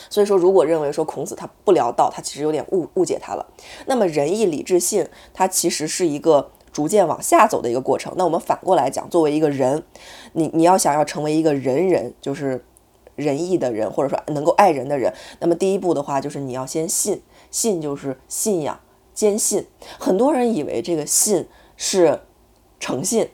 [0.09, 3.47] 所以说，如果认为说孔子他不聊道，他其实有点误误解他了。
[3.87, 6.51] 那么仁义礼智信，它其实是一个。
[6.75, 8.13] 逐渐往下走的一个过程。
[8.17, 9.85] 那我们反过来讲，作为一个人，
[10.33, 12.65] 你你要想要成为一个仁人，就是
[13.15, 18.81] 仁义的人，或者说能够爱人的人，那么第一步的话，就是你要先信，信就是信仰，
[19.15, 19.67] 坚信。
[20.01, 22.23] 很多人以为这个信是
[22.81, 23.31] 诚信，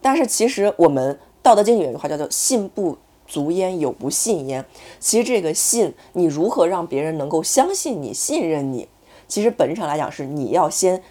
[0.00, 4.64] 但是其实我们《道德经》里有一句话叫做“信不足焉，有不信焉”。
[4.98, 8.88] 其实这个信，你如何让别人能够相信你、信任你？
[9.28, 11.02] 其实本质上来讲，是你要先。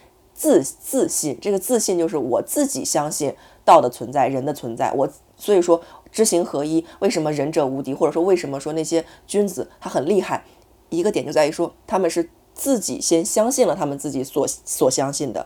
[0.41, 4.91] 自自信，这个自信就是我自己相信道的存在，人的存在。
[4.91, 5.80] 我所以说
[6.12, 6.84] 知行合一。
[6.97, 7.93] 为什么仁者无敌？
[7.93, 10.43] 或者说为什么说那些君子他很厉害？
[10.89, 15.45] 一个点就在于说他们是自己先相信了他们自己所所相信的。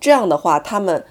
[0.00, 1.04] 这样的话，他们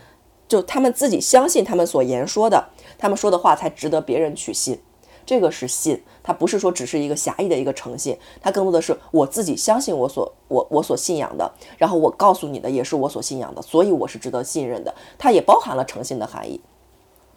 [0.50, 2.67] 就他们自己相信他们所言说的，
[2.98, 4.82] 他们说的话才值得别人去信。
[5.25, 16.60] 这个是信，它不是说只是一个狭义的一个诚信，它更多的是我自己相信我所我我所信仰的，然后我告诉你的也是我所信仰的，所以我是值得信任的，它也包含了诚信的含义。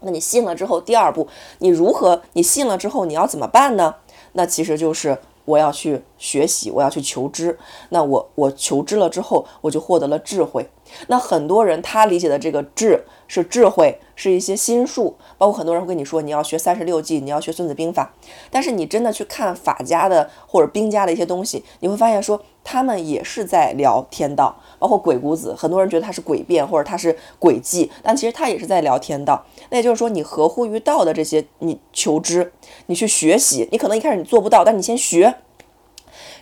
[0.00, 1.28] 那你信了之后，第二步，
[1.60, 2.20] 你如何？
[2.34, 3.94] 你信了之后，你要怎么办呢？
[4.32, 5.16] 那其实就是
[5.46, 7.58] 我要去学习，我要去求知。
[7.88, 10.68] 那我我求知了之后，我就获得了智慧。
[11.08, 18.12] 那很多人他理解的这个智是智慧，是一些心术，包括很多人会跟你说你要学三十六计，你要学孙子兵法。
[18.50, 29.44] 但是你真的去看法家的或者兵家的一些东西，你会发现说他们也是在聊天道，包括鬼谷子，很多人觉得他是诡辩或者他是诡计，但其实他也是在聊天道。
[29.70, 32.52] 那也就是说，你合乎于道的这些，你求知，
[32.86, 35.34] 你去学习，你可能一开始你做不到，但你先学，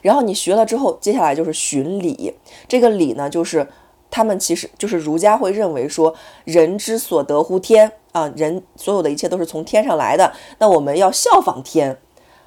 [0.02, 2.34] 然后你学了之后，接下来就是寻礼。
[2.68, 3.68] 这个礼呢，就是。
[4.12, 10.32] 他们其实就是儒家会认为说，人之所得乎天啊，人所有的一切都是从天上来的。
[10.58, 11.96] 那我们要效仿天，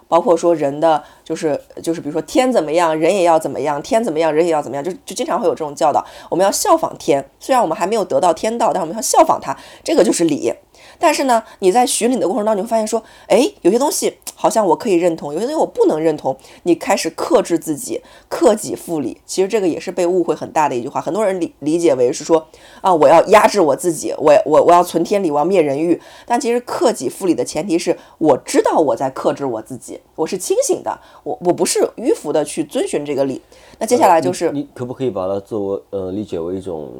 [0.07, 4.83] 包括说人的就是就是比如说天怎么样，人也要怎么样；天怎么样，人也要怎么样。
[4.83, 7.27] 就就经常会有这种教导，我们要效仿天。
[7.39, 10.53] 虽然我们还没有得到天道，但我们要效仿它，这个就是礼。
[10.99, 16.35] 但是呢，你在寻礼的过程当中，你会发现说，哎，有些东西好像我可以认同，有些东西我不能认同。
[16.63, 19.19] 你开始克制自己，克己复礼。
[19.25, 22.47] 其实这个也是被误会很大的一句话，很多人理理解为是说，
[22.81, 25.99] 啊，我要压制我自己，我我我要存天理，我要灭人欲。
[26.25, 33.41] 但其实克己复礼的前提是我知道我在克制我自己，我是清醒的，我我不是迂腐的去遵循这个礼。
[33.79, 36.93] 那接下来就是你可不可以把它作为呃理解为一种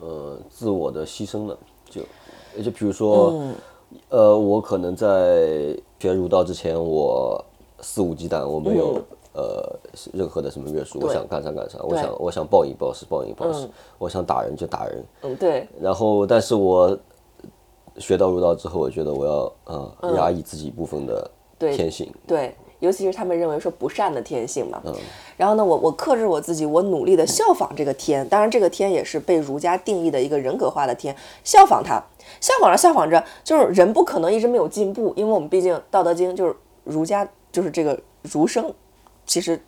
[0.00, 1.56] 呃自我的牺牲呢？
[1.88, 2.02] 就
[2.62, 3.42] 就比如说，
[4.08, 7.42] 呃，我可能在学儒道之前，我
[7.80, 9.00] 肆无忌惮，我没有
[9.32, 9.74] 呃
[10.12, 15.04] 任何的什么约束，我想干啥干啥，我想我想暴饮暴食暴饮暴食，我想打人就打人。
[15.22, 15.66] 嗯，对。
[15.80, 16.96] 然后，但是我
[17.98, 22.12] 学到儒道之后，我觉得我要呃压抑自己部分的天性。
[22.26, 22.54] 对。
[22.84, 24.82] 尤其是他们认为说不善的天性嘛，
[25.36, 32.02] 然后呢，我我克制我自己，我努力的效仿这个天，当然这个天也是被儒家定义的一个人格化的天，效仿他，
[32.40, 38.72] 效仿着效仿着，就是人不可能一直没有进步，因为我们毕竟《道德经》就是儒家就是这个儒生，
[39.26, 39.58] 其实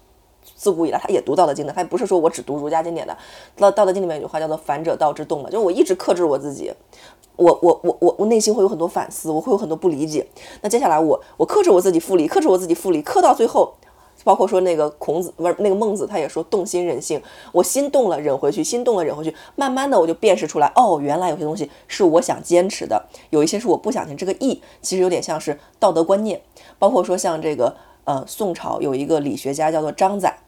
[0.55, 3.13] 自古以来他也读《道德经》的，他也不是说我只读儒家经典的，
[3.61, 6.73] 《道道德经》里面有句话叫做“反者道之动”嘛，就是我一直克制我自己。
[7.37, 10.27] 我我我我我内心会有很多反思，我会有很多不理解。
[10.63, 13.75] 那接下来我我克制我自己复礼，克制我自己复礼，克到最后，
[14.25, 17.21] 包括说那个孔子不是那个孟子，他也说动心忍性，
[17.53, 24.17] 我心动了忍回去，心动了忍回去，慢慢的我就辨识出来，哦，原来有些东西是我想坚持的，有一些是我不想听。
[24.17, 26.41] 这个义其实有点像是道德观念，
[26.79, 30.39] 包括说像这个呃宋朝有一个理学家叫做张载，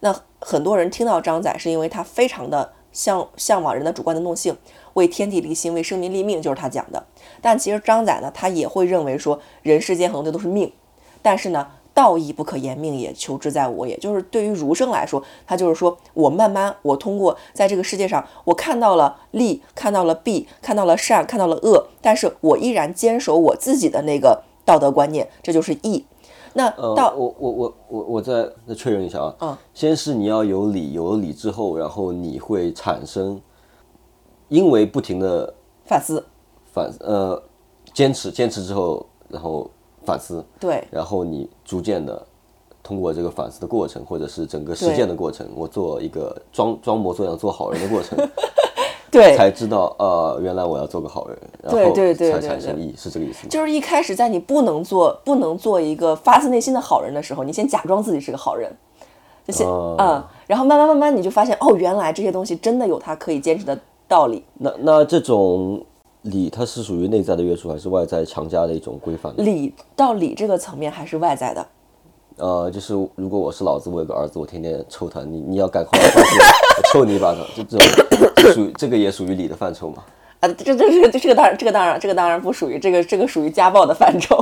[0.00, 4.56] 那很多人听到张载是因为他非常的向向往人的主观能动性。
[4.94, 7.06] 为天地立心，为生民立命，就是他讲的。
[7.40, 10.72] 但其实张载呢，他也会认为说，人世间很多都是命，
[11.22, 13.96] 但是呢，道义不可言，命也，求之在我也。
[13.98, 26.06] 就是对于儒生来说，他就是说我慢慢，我通过在这个世界上，我看到了利，看到了弊，看到了善，看到了恶，但是我依然坚守我自己的那个道德观念，这就是义。
[26.58, 33.40] 那到我我我我我再再确认一下啊，嗯，先是你要有理，有了理之后，然后你会产生。
[34.50, 35.52] 因为不停的
[35.84, 36.24] 反思，
[36.72, 37.38] 反呃
[37.92, 39.70] 坚持坚持之后，然后
[40.06, 42.26] 反思，对，然后你逐渐的
[42.82, 48.18] 通过这个反思的过程，或者是整个实践的过程，我做一个装装模作样做好人的过程，
[49.10, 53.48] 对，才知道呃原来我要做个好人，然后才产生意义，是这个意思吗？
[53.50, 58.70] 就是一开始在你不能做不能做一个发自内心的好人的时候，你先假装自己是个好人，
[59.46, 63.78] 就先嗯，然后慢慢慢慢你就发现哦，原来这些东西真的有它可以坚持的。
[64.10, 65.84] 道理，那那这种
[66.22, 69.30] 理，它是属于内在的约束，还是外在强加的一种规范？
[69.36, 71.66] 理到理这个层面还是外在的。
[72.38, 80.04] 呃，就是如果我是老子，我有个儿子，我天天抽他，你你要赶快我抽你一巴掌，就这种属于这个也属于礼的范畴嘛？
[80.40, 84.36] 啊，这这这个这个当然这个当然这个当然不属于这个这个属于家暴的范畴。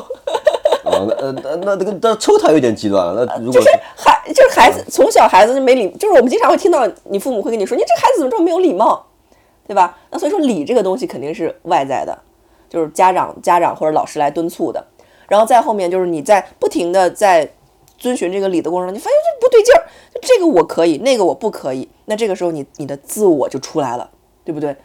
[0.85, 3.25] 哦，那那那那个那抽他有点极端了。
[3.25, 9.05] 那如果就是孩就是孩子从小孩子就没礼，就是我们经常会听到你父母会跟你说，你这孩子怎么这么没有礼貌？
[9.67, 9.99] 对吧？
[10.11, 12.17] 那所以说礼这个东西肯定是外在的，
[12.71, 14.85] 就是家长、家长或者老师来敦促的。
[15.27, 17.51] 然后在后面就是你在不停的在
[17.99, 19.83] 遵循这个理的过程中，你发现这不对劲儿，
[20.23, 21.89] 这个我可以，那个我不可以。
[22.07, 24.11] 那这个时候你你的自我就出来了，
[24.45, 24.77] 对不对？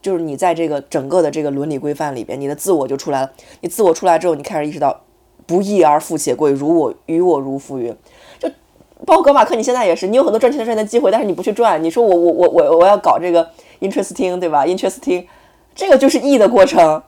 [0.00, 3.32] 就是你在这个整个的这个伦理规范里边，你的自我就出来了。
[3.60, 5.00] 你自我出来之后，你开始意识到
[5.46, 7.94] 不义而富且贵，如我与我如浮云。
[8.38, 8.48] 就
[9.04, 11.82] 包括格马克，你现在也是，你有很多赚钱的赚钱的机会，但是你不去赚。
[11.82, 13.48] 你说我我我我我要搞这个。
[13.80, 15.24] interesting 对吧？interesting，
[15.72, 17.00] 这个就是义的过程。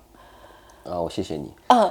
[0.84, 1.52] 啊，我谢谢你。
[1.66, 1.90] 啊，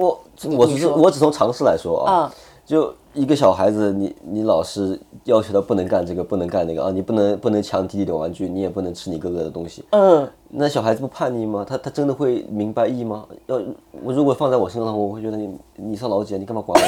[0.00, 2.32] 我我我只是我只从常识来说啊，
[2.64, 9.84] 就一个小孩子，你你老是要求他不能干这个，不能干那个啊，你不能不能抢弟弟的玩具，你也不能吃你哥哥的东西。
[9.90, 11.66] 嗯，那小孩子不叛逆吗？
[11.68, 13.26] 他他真的会明白义吗？
[13.46, 13.60] 要
[14.02, 16.86] 我如果放在我身上，我会觉得你你是老姐，你干嘛管我？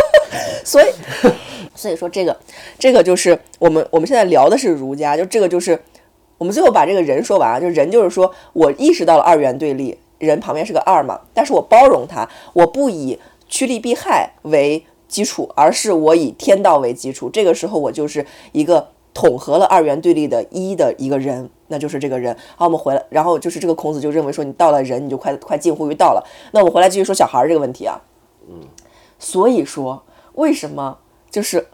[0.64, 0.86] 所以。
[1.74, 2.34] 所以说这个，
[2.78, 5.78] 这个就是我们我们现在聊的是儒家，就这个就是
[6.38, 22.36] 我们最后把这个人说完啊，就人就是说我意识到了二元对立，人旁边是个二嘛，但是我包容他，我不以趋利避害为基础，而是我以天道为基础，这个时候我就是一个统合了二元对立的一的一个人，那就是这个人。
[22.56, 26.26] 好，我们回来，然后就是这个孔子就认为说你到了人，你就快快近乎于道了。
[26.52, 28.00] 那我们回来继续说小孩这个问题啊，
[28.48, 28.60] 嗯，
[29.18, 30.02] 所以说
[30.34, 30.98] 为什么？
[31.30, 31.66] 就是，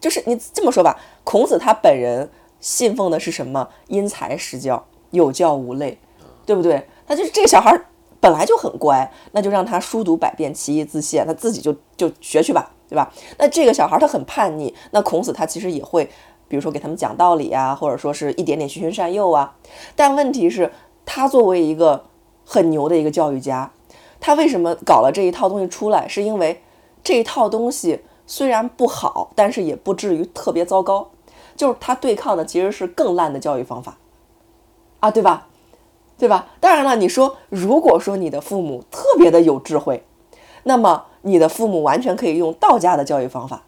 [0.00, 2.30] 就是你这么说吧，孔子他本人
[2.60, 3.68] 信奉的是什么？
[3.88, 5.98] 因材施教，有教无类，
[6.46, 6.86] 对不对？
[7.08, 7.76] 他就是这个小孩
[8.20, 13.10] 本来就很乖，那就让他书读百遍，其义自现，他自己就就学去吧，对吧？
[13.38, 16.04] 那这个小孩他很叛逆，那孔子他其实也会，
[16.46, 19.56] 比如说给他们讲道理啊，或者说是一点点循循善诱啊。
[19.96, 20.70] 但问题是，
[21.06, 22.04] 他作为一个
[22.44, 23.72] 很牛的一个教育家，
[24.20, 26.06] 他为什么搞了这一套东西出来？
[26.06, 26.62] 是因为
[27.02, 31.10] 这一套东西虽然不好，但是也不至于特别糟糕。
[31.56, 33.98] 就是他对抗的其实是更烂的教育方法，
[35.00, 35.48] 啊，对吧？
[36.18, 36.48] 对吧？
[36.58, 40.02] 当然了，你说如果说你的父母特别的有智慧，
[40.64, 43.62] 那么你的父母完全可以用道家的教育方法，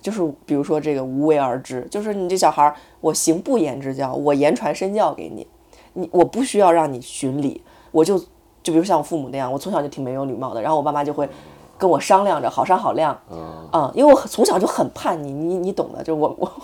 [0.00, 5.46] 就是比如说这个无为而治，就是你这小孩儿，我行不言之教，我言传身教给你，
[5.94, 8.16] 你我不需要让你循礼，我就
[8.62, 11.28] 就比如像我父母那样，我从小就挺没有礼貌的，然后我爸妈就会
[11.76, 16.50] 跟我商量着好商好量，嗯，因为我从小就很叛逆，你你懂的，就我我。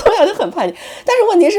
[0.00, 1.58] 从小就很叛逆，但是问题是，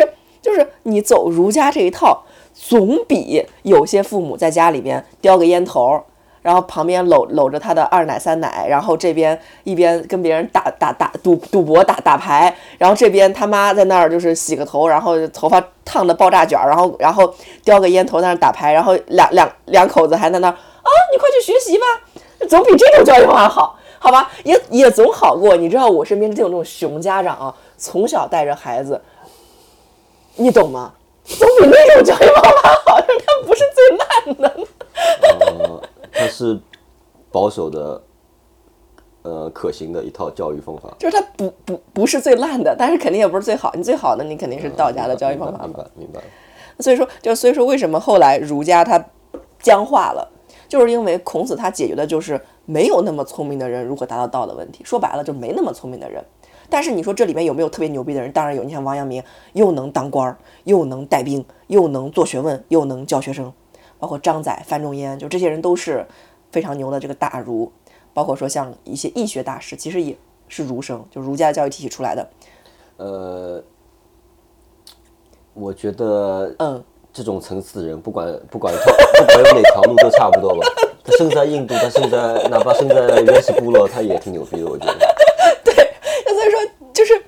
[0.49, 2.23] 就是你走儒家这一套，
[2.55, 6.01] 总比有些父母在家里边叼个烟头，
[6.41, 17.31] 然后旁边搂搂着他的二奶三奶，然后这边一边跟别人打打打赌赌博打打牌，然后这边他妈在那儿就是洗个头，然后头发烫的爆炸卷，然后然后
[17.63, 21.85] 叼个烟头在那儿打牌，然后两两两口子还在那儿啊，你快去学习吧，
[22.47, 23.75] 总比这种教育方法好。
[24.01, 25.57] 好吧，也也总好过。
[25.57, 29.01] 你知道我身边就有那种熊家长啊，从小带着孩子，
[30.39, 30.93] 你懂吗？
[31.25, 34.67] 总比那种教育方法好，但它不是最烂的。
[35.60, 36.58] 呃，它是
[37.32, 38.02] 保守的，
[39.21, 40.89] 呃，可行的一套教育方法。
[40.97, 43.71] 就是它不不不是最烂的，但是肯定也不是最好。
[43.75, 45.65] 你最好的，你肯定是道家的教育方法。
[45.65, 46.21] 明白，明白。
[46.80, 49.04] 所以说，就所以说，为什么后来儒家它
[49.62, 50.32] 僵化了？
[50.69, 56.23] 就是因为孔子他解决的就是没有那么聪明的人如何达到道的问题，说白了就没那么聪明的人。
[56.69, 58.32] 但是你说这里面有没有特别牛逼的人？
[58.32, 63.51] 当然有，你像王阳明，又能当官儿，又能带兵，又能做学问，又能教学生，
[63.97, 66.05] 包括张载、范仲淹，就这些人都是
[66.51, 67.71] 非常牛的这个大儒。
[68.13, 70.15] 包括说像一些易学大师，其实也
[70.47, 72.29] 是儒生，就儒家教育体系出来的。
[72.97, 73.63] 呃，
[75.53, 76.84] 我觉得，嗯。
[77.12, 78.71] 这种层次的人，不管不管
[79.17, 80.60] 不管有哪条路都差不多吧。
[81.03, 85.15] 他生在印度，他生在哪怕生在原始部落，他也挺牛逼的，我觉得。
[85.65, 86.60] 对，所以说
[86.93, 87.19] 就是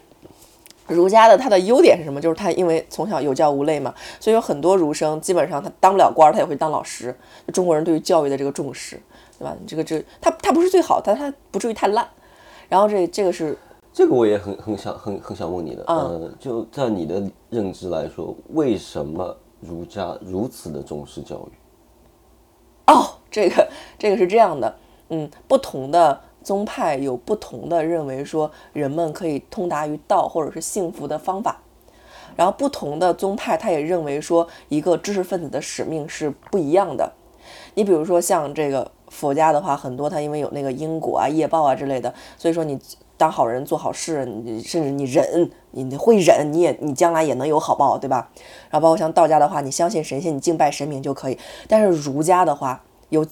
[0.91, 2.21] 儒家的他的优点是什么？
[2.21, 7.15] 就是他因为从小有教无类嘛，所以有很多儒生基本上他当不了官，他也会当老师。
[7.53, 9.01] 中国人对于教育的这个重视，
[9.39, 9.55] 对吧？
[9.65, 12.07] 这个这他他不是最好，但他不至于太烂。
[12.69, 13.57] 然后这这个是
[13.91, 19.37] 这个我也很很想很很想问你的，嗯，就在你的认知来说，为什么？
[19.61, 23.67] 儒家如此的重视教育，哦，这个
[23.99, 24.75] 这个是这样的，
[25.09, 31.61] 嗯，不同的宗派有不同的认为说人们可以通达于道或者是幸福的方法，
[32.35, 37.11] 然后不同的宗派他也认为说一个知识分子的使命是不一样的。
[37.75, 42.79] 你比如说像这个佛家的话，很多他因为有那个因果啊、业报啊之类的，所以说你。
[43.17, 48.31] 当好人做好事，你甚至你忍，你会忍，你也你将来也能有好报，对吧？
[48.71, 51.37] 然后包括像道家的话，你相信神仙，你敬拜神明就可以。
[51.67, 53.23] 但是儒家的话，有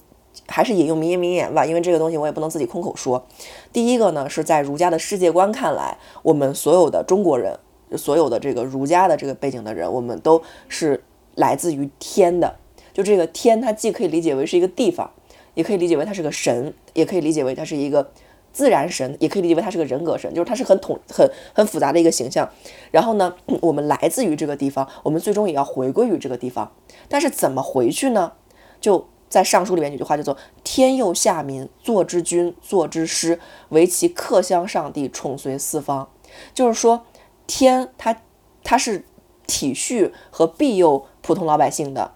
[0.48, 3.26] 还是引用名言名言吧，因为这个东西我也不能自己空口说。
[3.72, 7.60] 第一个呢，是在儒家的世界观看来，我们所有的中国人，
[7.96, 11.04] 所有的这个儒家的这个背景的人，我们都是
[11.36, 12.56] 来自于天的。
[12.94, 15.12] 就这个天，它既可以理解为是一个地方，
[15.54, 18.12] 也可以理解为它是个神，也可以理解为它是一个。
[18.52, 22.50] 自然神也可以理解为它是个人格神，就是它是很统、很很复杂的一个形象。
[22.89, 26.72] 然后呢，我们来自于这个地方，我们最终也要回归于这个地方。
[27.08, 28.34] 但是怎么回去呢？
[28.82, 33.39] 就在《尚书》里面有句话叫做“天佑下民，作之君，作之师，
[33.70, 36.10] 为其克乡上帝，宠随四方”。
[36.54, 37.06] 就是说，
[37.48, 38.22] 天他
[38.63, 39.06] 他是
[39.48, 42.12] 体恤和庇佑普通老百姓的，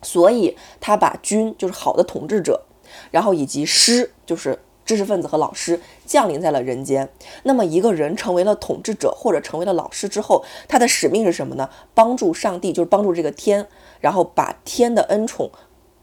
[0.00, 2.62] 所以他把君就是好的统治者，
[3.10, 4.60] 然后以及师就是。
[4.86, 7.08] 知识分子和老师降临在了人间。
[7.42, 11.68] 那么，一个人成为了统治者或者成为了老师之后，他的使命是什么呢？
[11.92, 13.66] 帮助上帝，就是帮助这个天，
[13.98, 15.50] 然后把天的恩宠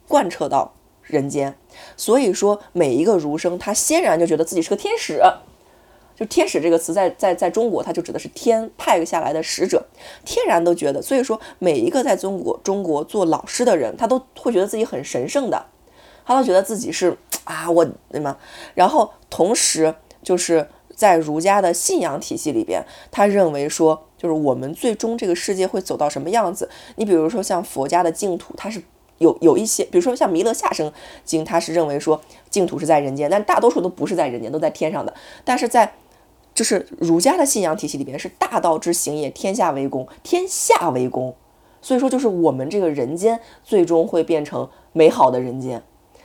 [0.08, 1.56] 贯彻到人间。
[1.98, 5.22] 所以说，每一个儒生他先然就觉得自己是个天使。
[6.16, 9.84] 就“天使”这个词，在在在中国，它就指的是天派下来的使者，
[10.24, 11.02] 天然都觉得。
[11.02, 15.66] 所以说，每一个在中国中国做老师的人，他都会觉得自己很神圣的。
[16.24, 18.38] 他都觉得自己是啊，我对吗？
[18.76, 26.70] 然后同时就是在儒家的信仰体系里边，他认为说，就是我们最终这个世界会走到什么样子？
[26.98, 28.84] 你比如说像佛家的净土，它是
[29.24, 30.92] 有有一些，比如说像《弥勒下生
[31.24, 35.14] 经》，它是认为说净土是在人间，但大多数都不是在人间，都在天上的。
[35.44, 35.94] 但是在
[36.54, 41.34] 就是儒家的信仰体系里边，是大道之行也，天下为公，天下为公。
[41.82, 45.82] 所以说，就是我们这个人间最终会变成美好的人间，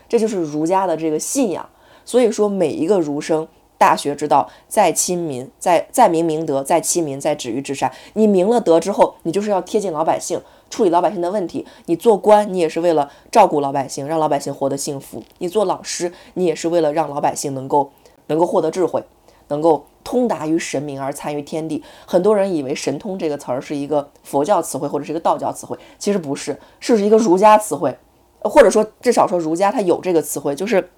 [0.08, 1.68] 这就是儒家的这个信仰。
[2.04, 7.92] 所以说，每一个儒生大学之道，在亲民，在在明明德，在亲民，在止于至善。
[8.12, 10.40] 你明了德之后，你就是要贴近老百姓，
[10.70, 11.66] 处理老百姓的问题。
[11.86, 15.22] 你做官，你也是为了照顾老百姓，让老百姓活得幸福。
[15.38, 17.90] 你做老师，你也是为了让老百姓能够
[18.26, 19.02] 能够获得智慧，
[19.48, 21.82] 能够通达于神明而参与天地。
[22.06, 27.96] 很多人以为“神通”这个词儿是一个佛教词汇或者是一个道教词汇，其实不是，是一个儒家词汇，
[28.40, 30.90] 或者说至少说儒家它有这个词汇，就是。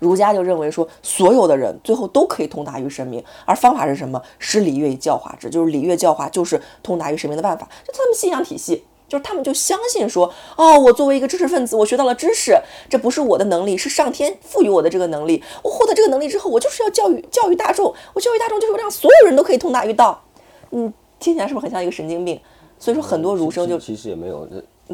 [0.00, 4.20] 儒家就认为说，所有的人最后都可以通达于神明，而方法是什么？
[4.38, 7.68] 施礼乐教化之，就是礼乐教化就是通达于神明的办法。
[7.86, 12.56] 就他们信仰体系，就是他们就相信说，哦，我作为一个知识分子，我学到了知识，
[12.88, 15.42] 这不是我的能力，是上天赋予我的这个能力。
[15.62, 20.22] 我获得这个能力之后，我就是要教育教育大众，我教育大众就是让所有人都可以通达于道。
[20.70, 22.40] 嗯，听起来是不是很像一个神经病？
[22.78, 24.46] 所以说很多儒生就其实也没有，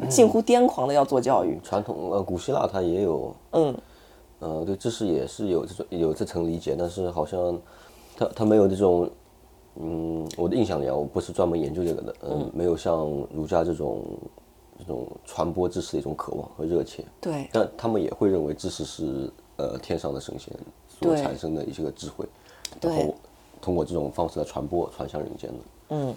[0.08, 1.58] 近乎癫狂的要做教育。
[1.62, 3.76] 传统呃，古希腊它也有，嗯。
[4.40, 7.60] 呃，对知识也是有这种有这层理解，但是好像
[8.16, 9.08] 他他没有这种，
[9.76, 14.02] 嗯，我的印象里啊，我不是专门研究这个的，嗯，没有像儒家这种
[14.78, 17.04] 这种传播知识的一种渴望和热切。
[17.20, 17.48] 对。
[17.52, 20.52] 但他们也会认为知识是呃天上的神仙
[20.88, 22.26] 所产生的一些个智慧，
[22.80, 23.14] 然后
[23.60, 25.58] 通过这种方式来传播传向人间的。
[25.90, 26.14] 嗯，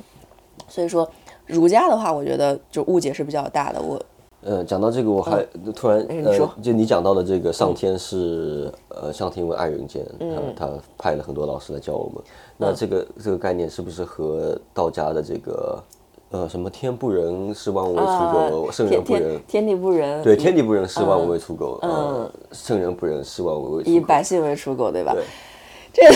[0.70, 1.10] 所以说
[1.46, 3.82] 儒家的话，我觉得就误解是比较大的。
[3.82, 4.02] 我。
[4.46, 10.06] 呃，讲到这个，我还突然呃，就你讲到的这个上天是呃，上天为爱人间，
[10.56, 12.22] 他他派了很多老师来教我们。
[12.58, 15.84] 那这个这个概念是不是和道家的这个
[16.32, 25.14] 呃什么天不仁，视万物为刍狗，圣人不仁，天地不仁，对，天地不仁，视万物为刍狗，嗯，圣人不仁，视万物为以百姓为刍狗，对吧？
[25.14, 25.24] 对，
[25.94, 26.10] 这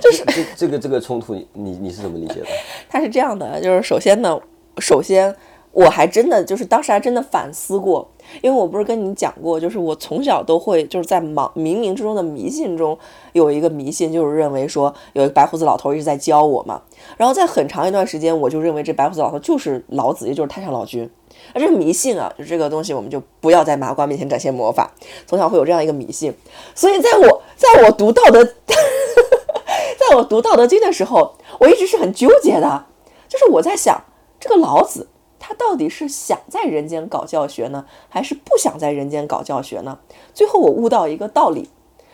[0.00, 2.46] 就是这这个这个冲突，你你是怎么理解的？
[2.88, 4.40] 他是这样的，就是首先呢，
[4.78, 5.34] 首先。
[5.74, 8.08] 我还真的就是当时还真的反思过，
[8.40, 12.96] 因为我不是跟你讲过，就是我从小都会就是在盲冥冥之中的迷信中
[13.32, 16.80] 有一个迷信，就是认为说有一个白胡子老头一直在教我嘛。
[17.16, 21.10] 然后在很长一段时间，我就认为这白胡子老头就是老子，也就是太上老君。
[21.52, 24.92] 啊，这是迷信啊，就这个东西我们就不要在麻瓜面前展现魔法。
[25.26, 26.32] 从小会有这样一个迷信，
[26.76, 32.86] 所以在我在我读道德，在我读道德经的 时候，我一直是很纠结的，
[33.28, 34.00] 就是我在想
[34.38, 35.08] 这个老子。
[35.46, 39.98] 他到底是想在人间搞教学呢，还是不想在人间搞教学呢？
[40.32, 41.68] 最后我悟到一个道理，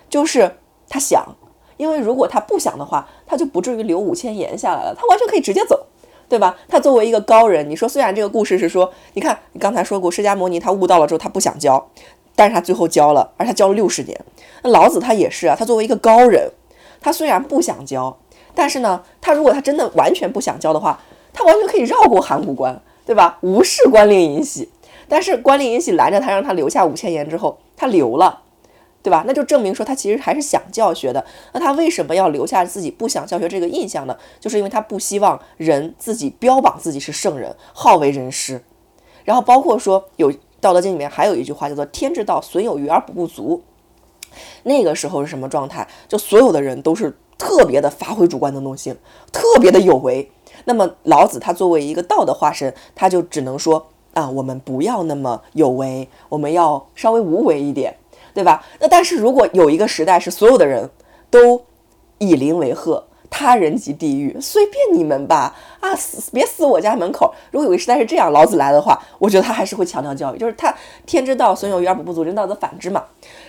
[0.08, 0.56] 就是
[0.88, 1.36] 他想，
[1.76, 5.86] 因为如果他不想的话，他就不至于留五千言下来了，他完全可以直接走，
[6.28, 6.56] 对吧？
[6.68, 11.88] 他作为一个高人，你说虽然这个故事是说，你看你刚才说过，释迦牟尼他悟到了之后，他不想教，
[12.34, 14.20] 但是他最后教了，而他教了六十年。
[14.64, 16.50] 那老子他也是啊，他作为一个高人，
[17.00, 18.18] 他虽然不想教，
[18.56, 21.00] 但是呢，他如果他真的完全不想教的话，
[21.32, 22.82] 他完全可以绕过函谷关。
[23.06, 23.38] 对吧？
[23.40, 24.68] 无视官令尹喜，
[25.08, 28.42] 但是官令尹喜拦着他，让他留下五千言之后，他留了，
[29.02, 29.24] 对吧？
[29.26, 31.24] 那就证明说他其实还是想教学的。
[31.52, 34.16] 那他为什么要留下自己不想教学这个印象呢？
[34.38, 38.62] 就是因为他不希望人自己标榜自己是圣人，好为人师。
[39.24, 40.30] 然后包括说有
[40.60, 43.62] 《道德经》里面还有一句话叫做“天之道，损有余而补不足”。
[44.64, 45.88] 那个时候是什么状态？
[46.06, 48.96] 就所有的人都是特别的发挥主观能动性，
[49.32, 50.30] 特别的有为。
[50.64, 57.96] 那么老子他作为一个道的化身，他就只能说啊，我们不要那么有为，我们要稍微无为一点，
[58.34, 58.64] 对吧？
[58.80, 60.90] 那但是如果有一个时代是所有的人
[61.30, 61.62] 都
[62.18, 67.32] 以邻为壑，他人即地狱，随便你们吧，啊，死别死我家门口。
[67.52, 70.74] 如果有一个时代是这样，老子来的话，我觉得他还是会强调教育，就是他
[71.06, 73.04] 天之道，损有余而补不足，人道则反之嘛。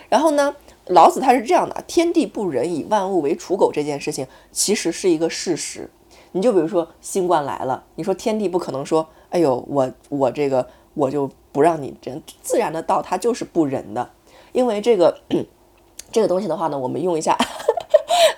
[0.07, 0.55] 然后呢，
[0.86, 5.89] 老子他是这样的，天地不仁，以万物为刍狗这件事情，其实是一个事实。
[6.34, 14.09] 你就比如说新冠来了，你说天地不可能说，哎呦，我我这个我就不让你这自然的道，它就是不仁的，
[14.53, 15.19] 因为这个
[16.11, 17.38] 这个东西的话呢，我们用一下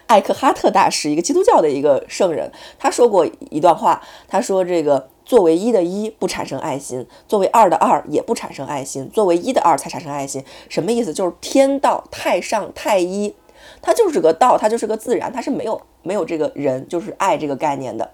[0.07, 11.13] 艾克哈特大师，一个基督教的一个圣人，他说过一段话，他说这个作为一的一不产生爱心，作为二的二也不产生爱心，作为一的二才产生爱心，什么意思？
[11.13, 13.35] 就是天道太上太一。
[13.81, 18.11] 它就是个道，它就是个自然，它是没有没有这个人就是爱这个概念的。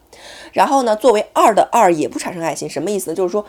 [0.53, 3.15] 然后呢，作为二的二也不产生爱心，什么意思呢？
[3.15, 3.45] 就是说，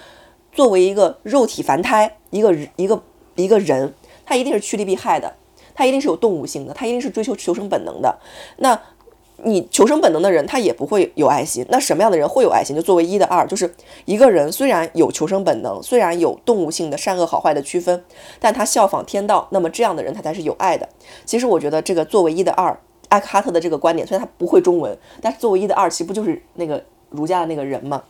[0.52, 3.02] 作为一个肉体凡胎，一个一个
[3.36, 3.94] 一个人，
[4.24, 5.34] 他一定是趋利避害的，
[5.74, 8.18] 他一定是有动物性的，他一定是追求求生本能的。
[8.56, 8.80] 那
[9.44, 11.64] 你求生本能的人，他也不会有爱心。
[11.68, 12.74] 那什么样的人会有爱心？
[12.74, 13.74] 就作为一的二，就是
[14.04, 18.04] 一个人虽然有求生本能，虽然有动物性的善恶好坏的区分，
[18.38, 20.88] 但他效仿天道，那么这样的人他才是有爱的。
[21.24, 22.78] 其实我觉得这个作为一的二，
[23.08, 28.02] 艾克哈特的这个观点，虽然他不会中文，但是作为一的二，其实不就是那个儒家的那个人吗？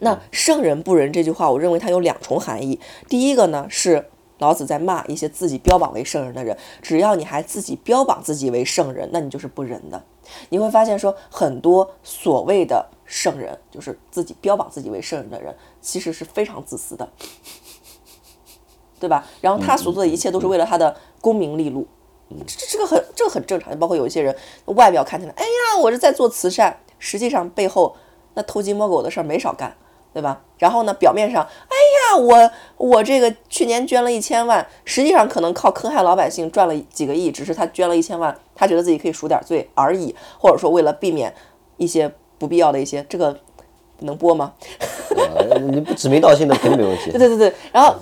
[0.00, 2.78] 那圣人不仁这句话，我认为它有两重含义。
[3.08, 4.06] 第一个呢是
[4.38, 10.02] 老子在骂一些自己标榜为圣人的人，只要你还自己标榜自己为圣人，那你就是不仁的。
[10.48, 17.08] 你会发现说，很多所谓的圣人，就是自己标榜自己为圣人的人，其实是非常自私的，
[19.00, 19.26] 对吧？
[19.40, 21.86] 然后他所做的一切都是为了他的功名利禄，
[22.46, 23.78] 这这个很这个很正常。
[23.78, 27.96] 包括有一些人外表看起来，哎呀，我是在做慈善，实际上背后
[28.34, 29.76] 那偷鸡摸狗的事儿没少干，
[30.12, 30.40] 对吧？
[30.58, 31.76] 然后呢，表面上，哎
[32.14, 41.34] 呀，我我这个去年捐了一千万，实际上可能靠坑害老百姓赚了几个亿，只是他捐了一千万，他觉得自己可以赎点罪而已，或者说为了避免
[41.78, 43.36] 一些不必要的一些这个
[44.00, 44.52] 能播吗？
[45.16, 47.18] 呃你不指名道姓的肯定没问题对。
[47.18, 47.94] 对对对，然后，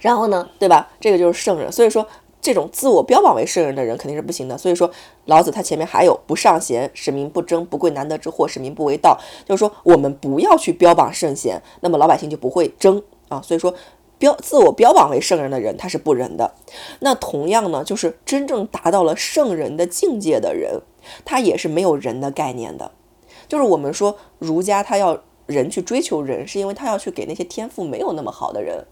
[0.00, 0.88] 然后呢，对吧？
[1.00, 2.06] 这个就是圣人，所以说
[2.42, 4.58] 这种自我标榜为圣人的人肯定是不行的。
[4.58, 4.90] 所以说，
[5.24, 9.18] 老子他前面还有不尚贤，使民不争；不贵难得之货，使民不为盗。
[9.46, 13.40] 就是说，我们不要去标榜圣贤，那么老百姓就不会争啊。
[13.40, 13.72] 所以说，
[14.18, 16.52] 标自我标榜为圣人的人，他是不仁的。
[17.00, 20.82] 那同样呢，就是真正达到了圣人的境界的人，
[21.24, 22.90] 他也是没有人的概念的。
[23.48, 28.84] 就是我们说儒家他要人去追求人，是因为他要去给那些天赋没有那么好的人，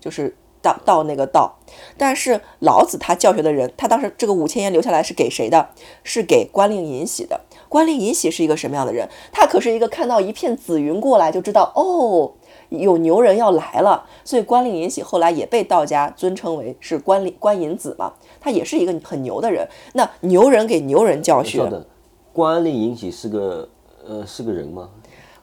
[0.00, 1.58] 就是到到那个道。
[1.96, 5.68] 但是老子他教学的人，他当时这个五千言留下来是给谁的？
[6.02, 7.40] 是给关令尹喜的。
[7.68, 9.08] 关令尹喜是一个什么样的人？
[9.32, 12.32] 他可是一个看到一片紫云过来就知道哦，
[12.70, 14.04] 有牛人要来了。
[14.24, 19.68] 所以关令尹喜后来也被道家尊称为是关令关尹子嘛，他也是一个很牛的人。
[19.92, 21.84] 那牛人给牛人教学稍，等，
[22.32, 23.68] 关令尹喜是个
[24.04, 24.90] 呃是个人吗？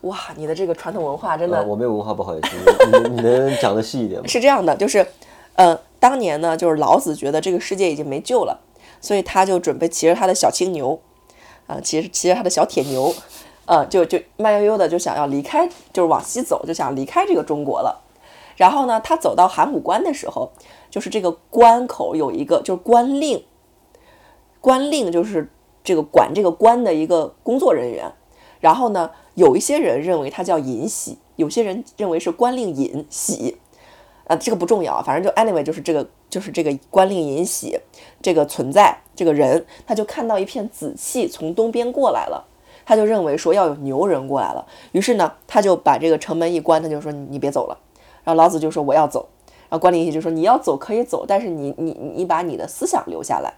[0.02, 2.50] 哇，你的这个传统文化真的呃，我没有文化，不好意思，
[2.92, 4.28] 你你你能讲的细一点吗？
[4.30, 5.06] 是这样的，就是，
[5.56, 8.60] 呃，当年呢，就是老子觉得这个世界已经没救了，
[9.02, 11.00] 所以他就准备骑着他的小青牛，
[11.66, 13.14] 啊、骑着骑着他的小铁牛，
[13.66, 18.04] 呃，就就慢悠悠的就想要离开，就是往西走，就想离开这个中国了。
[18.56, 20.52] 然后呢，他走到函谷关的时候，
[20.90, 23.44] 就是这个关口有一个就是官令，
[24.62, 25.50] 官令就是
[25.84, 28.12] 这个管这个关的一个工作人员。
[28.60, 33.58] 然后呢，有一些人认为他叫尹喜，有些人认为是官令尹喜。
[34.26, 37.80] 啊，这个不重要，反正就 anyway 就是这个就是这个官令尹喜
[38.20, 42.46] 这个存在这个人，他就看到一片紫气从东边过来了，
[42.84, 47.78] 他就认为说要有牛人过来了，于是呢，他就把这个城门一关，他就说你你别走了，
[48.24, 49.30] 然后老子就说我要走，
[49.70, 53.54] 然后关令尹喜就说你要走可以走，但是你你你把你的思想留下来。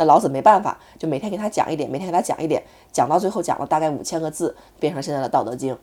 [0.00, 5.74] 那老子没办法，就每天给他讲一点，每天给他讲一点，讲到最后讲了大概五千个字，变成现在的《道德经》。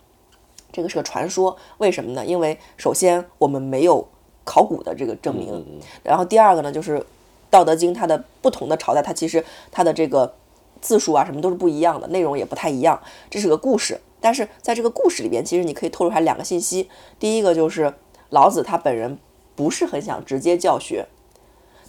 [0.71, 2.25] 这个是个传说，为什么呢？
[2.25, 4.07] 因为首先我们没有
[4.43, 5.63] 考古的这个证明，
[6.01, 6.97] 然后第二个呢，就是
[7.51, 10.33] 《道德经》它的不同的朝代，它其实它的这个
[10.81, 12.99] 字数啊什么都是不一样的，内容也不太一样。
[13.29, 16.89] 这是个故事，但是在这个故事里边，其实你可以透露出来两个信息。
[17.19, 17.93] 第一个就是
[18.31, 19.19] 老子他本人
[19.55, 21.05] 不是很想直接教学，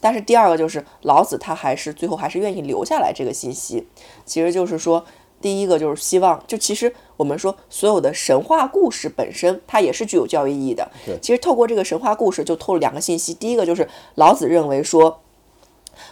[0.00, 3.86] 但是第二个就是老子他还是最后还是愿意留下来这个信息，
[4.24, 5.04] 其实就是说，
[5.40, 10.90] 第一个就是希望，就其实我们说所有的神话故事本身它也是具有教育意义的。
[11.06, 15.20] 对其实透过这个神话故事就透了两个信息，第一个就是老子认为说，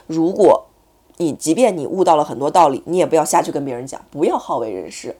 [0.07, 0.67] 如果
[1.19, 5.17] 你即便你悟到了很多道理，你也不要下去跟别人讲，不要好为人师。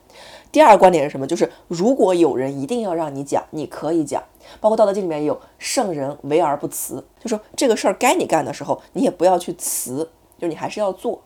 [0.57, 1.27] 第二个观点是什么？
[1.27, 4.23] 就是如果有人一定要让你讲，你可以讲。
[4.59, 11.21] 包括《道德经》里面有“圣人为而不辞”，就说这个事儿该你干的时候，你也不要去辞，就你还是要做。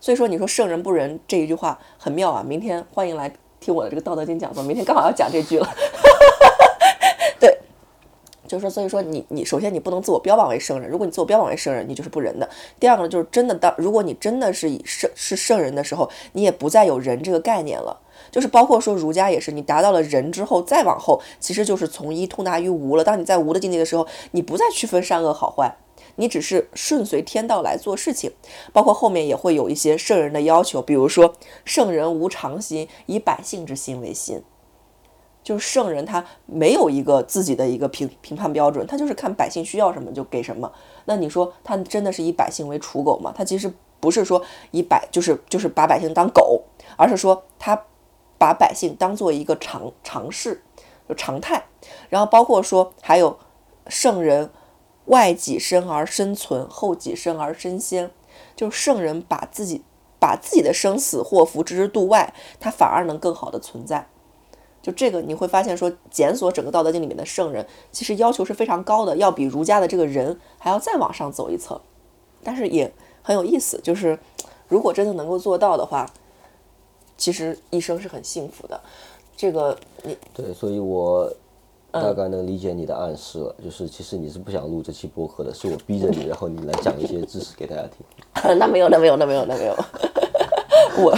[0.00, 2.42] 所以说，你说“圣人不仁”这一句话很妙啊！
[2.42, 5.68] 明天欢迎来听我的这个《道德经》讲座，明天刚好要讲这句了。
[7.38, 7.58] 对，
[8.48, 12.48] 就是说，所以说你你首先你不能自我标榜为圣人，如果你自我标榜为圣人，你就是不仁的。
[12.80, 18.00] 第二个呢，就是真的当如果你真的是以圣是圣人的时候，你也不再有人这个概念了。
[18.32, 23.04] 就是包括说儒家也是，你达到了仁之后，再往后其实就是从一通达于无了。
[23.04, 25.76] 当你在无的境界的时候，你不再区分善恶好坏，
[26.16, 28.32] 你只是顺随天道来做事情。
[28.72, 34.42] 包括后面也会有一些圣人的要求，比如说圣人无常心，以百姓之心为心。
[35.44, 40.72] 就是圣人他没有一个自己的一个评评判标准，他就是看百姓需要什么就给什么。
[41.04, 43.34] 那你说他真的是以百姓为刍狗吗？
[43.36, 43.70] 他其实
[44.00, 46.62] 不是说以百就是就是把百姓当狗，
[46.96, 47.84] 而是说他
[48.42, 50.64] 把百姓当做一个常常事，
[51.08, 51.66] 就常态。
[52.08, 53.38] 然后包括说还有
[53.86, 54.50] 圣人
[55.04, 58.10] 外己身而生存，后己身而身先，
[58.56, 59.84] 就是圣人把自己
[60.18, 64.08] 把自己的生死祸福置之度外，他反而能更好的存在。
[64.82, 71.80] 就这个你会发现说，检索整个《道德经》里面的圣人，其实要求是非常高的，要比儒家的这个人还要再往上走一层。
[72.42, 74.18] 但是也很有意思，就是
[74.66, 76.10] 如果真的能够做到的话，
[77.22, 78.80] 其实一生是很幸福的。
[79.36, 81.32] 这个你对，所以我
[81.92, 88.04] 大概能理解你的暗示了，就是其实你是不想录这期播客的，是我逼着你，然后你来讲一些知识给大家听。
[88.58, 89.76] 那没有，那没有，那没有，那没有。
[90.98, 91.16] 我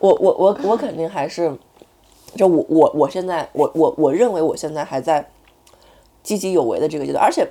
[0.00, 1.54] 我我我我肯定还是，
[2.34, 5.28] 就我我我现在我我我认为我现在还在
[6.22, 7.46] 积极有为的这个阶段，而且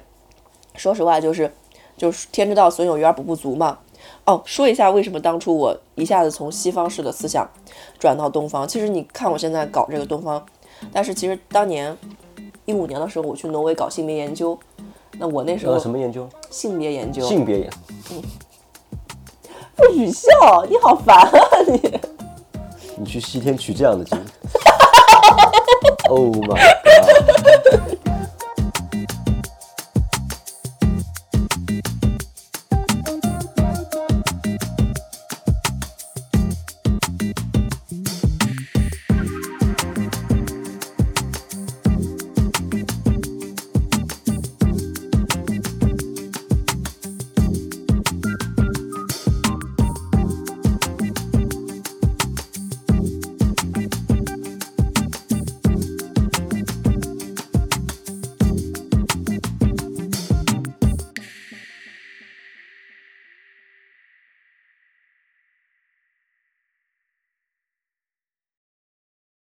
[0.73, 1.51] 说实话，就是
[1.95, 3.77] 就是天之道，损有余而补不足嘛。
[4.25, 7.49] 哦，说一下为什么当初我一下子从西方式的思想
[7.99, 8.67] 转到东方。
[8.67, 10.43] 其实你看我现在搞这个东方，
[10.91, 11.97] 但是其实当年
[12.65, 14.57] 一五年的时候我去挪威搞性别研究，
[15.17, 16.29] 那我那时候呃，什么研究？
[16.49, 17.69] 性别研究，性别研。
[18.11, 18.21] 嗯
[19.73, 20.29] 不许笑，
[20.69, 21.31] 你好烦啊
[21.65, 21.99] 你！
[22.97, 24.17] 你去西天取这样的经。
[26.07, 26.80] Oh my